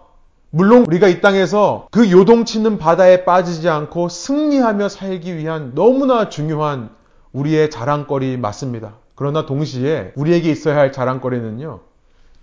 물론 0.51 0.85
우리가 0.85 1.07
이 1.07 1.21
땅에서 1.21 1.87
그 1.89 2.11
요동치는 2.11 2.77
바다에 2.77 3.25
빠지지 3.25 3.67
않고 3.67 4.09
승리하며 4.09 4.89
살기 4.89 5.37
위한 5.37 5.71
너무나 5.73 6.29
중요한 6.29 6.89
우리의 7.31 7.71
자랑거리 7.71 8.37
맞습니다. 8.37 8.93
그러나 9.15 9.45
동시에 9.47 10.11
우리에게 10.15 10.51
있어야 10.51 10.77
할 10.77 10.91
자랑거리는요. 10.91 11.79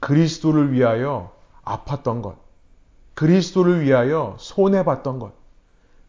그리스도를 0.01 0.73
위하여 0.73 1.38
아팠던 1.69 2.23
것. 2.23 2.37
그리스도를 3.15 3.83
위하여 3.83 4.37
손해봤던 4.39 5.19
것. 5.19 5.33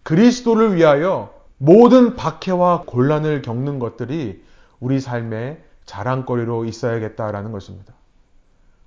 그리스도를 0.04 0.76
위하여 0.76 1.34
모든 1.58 2.16
박해와 2.16 2.84
곤란을 2.86 3.42
겪는 3.42 3.80
것들이 3.80 4.44
우리 4.80 5.00
삶의 5.00 5.62
자랑거리로 5.86 6.66
있어야겠다라는 6.66 7.52
것입니다. 7.52 7.94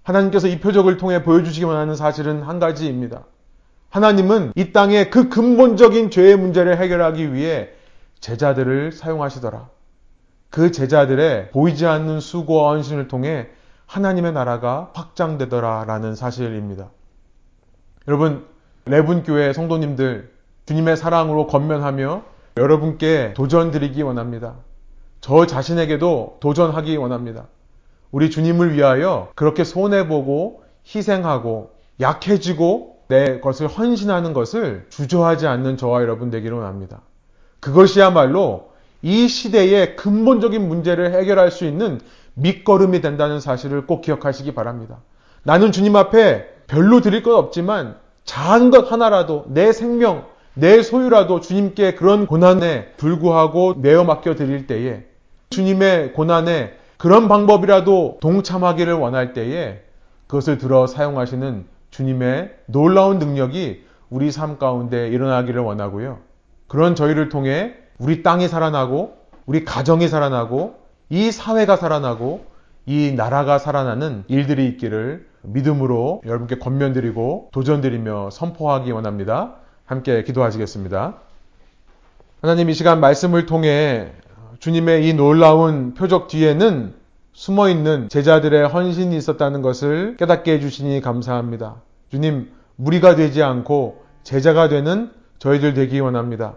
하나님께서 0.02 0.48
이 0.48 0.58
표적을 0.58 0.96
통해 0.96 1.22
보여주시기 1.22 1.64
원하는 1.64 1.94
사실은 1.94 2.42
한 2.42 2.58
가지입니다. 2.58 3.24
하나님은 3.90 4.52
이 4.56 4.72
땅의 4.72 5.10
그 5.10 5.28
근본적인 5.28 6.10
죄의 6.10 6.36
문제를 6.36 6.78
해결하기 6.78 7.34
위해 7.34 7.70
제자들을 8.20 8.92
사용하시더라. 8.92 9.68
그 10.48 10.70
제자들의 10.70 11.50
보이지 11.50 11.86
않는 11.86 12.20
수고와 12.20 12.72
헌신을 12.72 13.08
통해 13.08 13.48
하나님의 13.92 14.32
나라가 14.32 14.90
확장되더라라는 14.94 16.14
사실입니다. 16.14 16.88
여러분, 18.08 18.46
레분교회 18.86 19.52
성도님들 19.52 20.32
주님의 20.64 20.96
사랑으로 20.96 21.46
건면하며 21.46 22.22
여러분께 22.56 23.34
도전 23.36 23.70
드리기 23.70 24.00
원합니다. 24.00 24.54
저 25.20 25.44
자신에게도 25.44 26.38
도전하기 26.40 26.96
원합니다. 26.96 27.48
우리 28.10 28.30
주님을 28.30 28.74
위하여 28.74 29.28
그렇게 29.34 29.62
손해보고 29.62 30.62
희생하고 30.86 31.72
약해지고 32.00 32.96
내 33.08 33.40
것을 33.40 33.66
헌신하는 33.66 34.32
것을 34.32 34.86
주저하지 34.88 35.46
않는 35.46 35.76
저와 35.76 36.00
여러분 36.00 36.30
되기를 36.30 36.56
원합니다. 36.56 37.02
그것이야말로 37.60 38.72
이 39.02 39.28
시대의 39.28 39.96
근본적인 39.96 40.66
문제를 40.66 41.12
해결할 41.12 41.50
수 41.50 41.66
있는 41.66 42.00
밑거름이 42.34 43.00
된다는 43.00 43.40
사실을 43.40 43.86
꼭 43.86 44.02
기억하시기 44.02 44.54
바랍니다. 44.54 44.98
나는 45.42 45.72
주님 45.72 45.96
앞에 45.96 46.48
별로 46.66 47.00
드릴 47.00 47.22
것 47.22 47.34
없지만 47.34 47.96
작은 48.24 48.70
것 48.70 48.90
하나라도 48.90 49.44
내 49.48 49.72
생명, 49.72 50.26
내 50.54 50.82
소유라도 50.82 51.40
주님께 51.40 51.94
그런 51.94 52.26
고난에 52.26 52.92
불구하고 52.96 53.74
내어 53.78 54.04
맡겨 54.04 54.34
드릴 54.34 54.66
때에 54.66 55.04
주님의 55.50 56.12
고난에 56.12 56.74
그런 56.96 57.28
방법이라도 57.28 58.18
동참하기를 58.20 58.94
원할 58.94 59.32
때에 59.32 59.82
그것을 60.26 60.58
들어 60.58 60.86
사용하시는 60.86 61.66
주님의 61.90 62.54
놀라운 62.66 63.18
능력이 63.18 63.84
우리 64.08 64.30
삶 64.30 64.58
가운데 64.58 65.08
일어나기를 65.08 65.60
원하고요. 65.60 66.18
그런 66.68 66.94
저희를 66.94 67.28
통해 67.28 67.74
우리 67.98 68.22
땅이 68.22 68.48
살아나고 68.48 69.16
우리 69.46 69.64
가정이 69.64 70.08
살아나고 70.08 70.81
이 71.12 71.30
사회가 71.30 71.76
살아나고 71.76 72.46
이 72.86 73.12
나라가 73.14 73.58
살아나는 73.58 74.24
일들이 74.28 74.66
있기를 74.68 75.26
믿음으로 75.42 76.22
여러분께 76.24 76.56
권면드리고 76.56 77.50
도전드리며 77.52 78.30
선포하기 78.30 78.90
원합니다. 78.92 79.56
함께 79.84 80.24
기도하시겠습니다. 80.24 81.16
하나님 82.40 82.70
이 82.70 82.72
시간 82.72 83.00
말씀을 83.00 83.44
통해 83.44 84.10
주님의 84.58 85.06
이 85.06 85.12
놀라운 85.12 85.92
표적 85.92 86.28
뒤에는 86.28 86.94
숨어 87.34 87.68
있는 87.68 88.08
제자들의 88.08 88.68
헌신이 88.68 89.14
있었다는 89.14 89.60
것을 89.60 90.16
깨닫게 90.16 90.54
해주시니 90.54 91.02
감사합니다. 91.02 91.74
주님, 92.10 92.50
무리가 92.76 93.16
되지 93.16 93.42
않고 93.42 94.02
제자가 94.22 94.70
되는 94.70 95.12
저희들 95.40 95.74
되기 95.74 96.00
원합니다. 96.00 96.54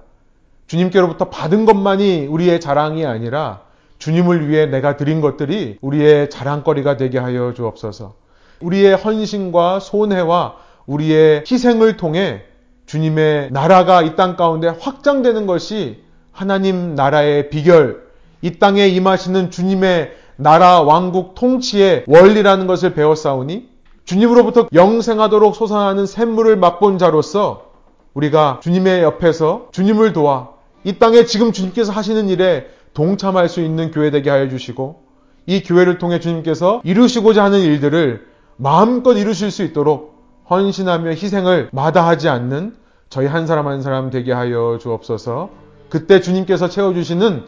주님께로부터 0.67 1.29
받은 1.29 1.65
것만이 1.65 2.27
우리의 2.27 2.61
자랑이 2.61 3.05
아니라 3.05 3.64
주님을 3.99 4.49
위해 4.49 4.65
내가 4.65 4.97
드린 4.97 5.21
것들이 5.21 5.77
우리의 5.81 6.29
자랑거리가 6.29 6.97
되게 6.97 7.17
하여 7.17 7.53
주옵소서. 7.53 8.15
우리의 8.62 8.95
헌신과 8.95 9.79
손해와 9.79 10.55
우리의 10.86 11.43
희생을 11.49 11.97
통해 11.97 12.43
주님의 12.86 13.49
나라가 13.51 14.01
이 14.03 14.15
땅 14.15 14.36
가운데 14.36 14.67
확장되는 14.67 15.47
것이 15.47 16.03
하나님 16.31 16.95
나라의 16.95 17.49
비결, 17.49 18.05
이 18.41 18.60
땅에 18.60 18.88
임하시는 18.88 19.49
주님의 19.51 20.12
나라 20.36 20.81
왕국 20.81 21.34
통치의 21.36 22.03
원리라는 22.08 22.67
것을 22.67 22.93
배웠사오니 22.93 23.69
주님으로부터 24.03 24.67
영생하도록 24.73 25.55
솟아나는 25.55 26.05
샘물을 26.05 26.58
맛본 26.58 26.97
자로서 26.97 27.71
우리가 28.13 28.60
주님의 28.62 29.01
옆에서 29.01 29.69
주님을 29.71 30.13
도와 30.13 30.49
이 30.84 30.99
땅에 30.99 31.25
지금 31.25 31.51
주님께서 31.51 31.91
하시는 31.91 32.29
일에 32.29 32.67
동참할 32.95 33.47
수 33.47 33.62
있는 33.62 33.91
교회 33.91 34.10
되게 34.10 34.31
하여 34.31 34.49
주시고 34.49 35.03
이 35.45 35.62
교회를 35.62 35.99
통해 35.99 36.19
주님께서 36.19 36.81
이루시고자 36.84 37.43
하는 37.43 37.60
일들을 37.60 38.25
마음껏 38.58 39.13
이루실 39.13 39.51
수 39.51 39.62
있도록 39.62 40.15
헌신하며 40.49 41.12
희생을 41.12 41.69
마다하지 41.71 42.29
않는 42.29 42.75
저희 43.10 43.27
한 43.27 43.45
사람 43.45 43.67
한 43.67 43.81
사람 43.81 44.10
되게 44.10 44.31
하여 44.34 44.79
주옵소서. 44.81 45.49
그때 45.89 46.21
주님께서 46.21 46.69
채워주시는 46.69 47.43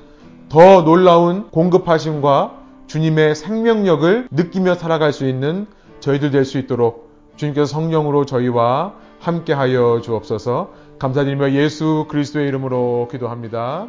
더 0.50 0.84
놀라운 0.84 1.50
공급하심과 1.50 2.54
주님의 2.88 3.36
생명력을 3.36 4.28
느끼며 4.32 4.76
살아갈 4.76 5.12
수 5.12 5.28
있는 5.28 5.66
저희들 6.00 6.32
될 6.32 6.46
수 6.46 6.58
있도록 6.58 7.10
주님께서 7.36 7.66
성령으로 7.66 8.26
저희와 8.26 8.94
함께 9.20 9.54
하여 9.54 10.00
주옵소서 10.02 10.72
감사드리며 11.00 11.52
예수 11.52 12.06
그리스도의 12.10 12.48
이름으로 12.48 13.08
기도합니다. 13.12 13.88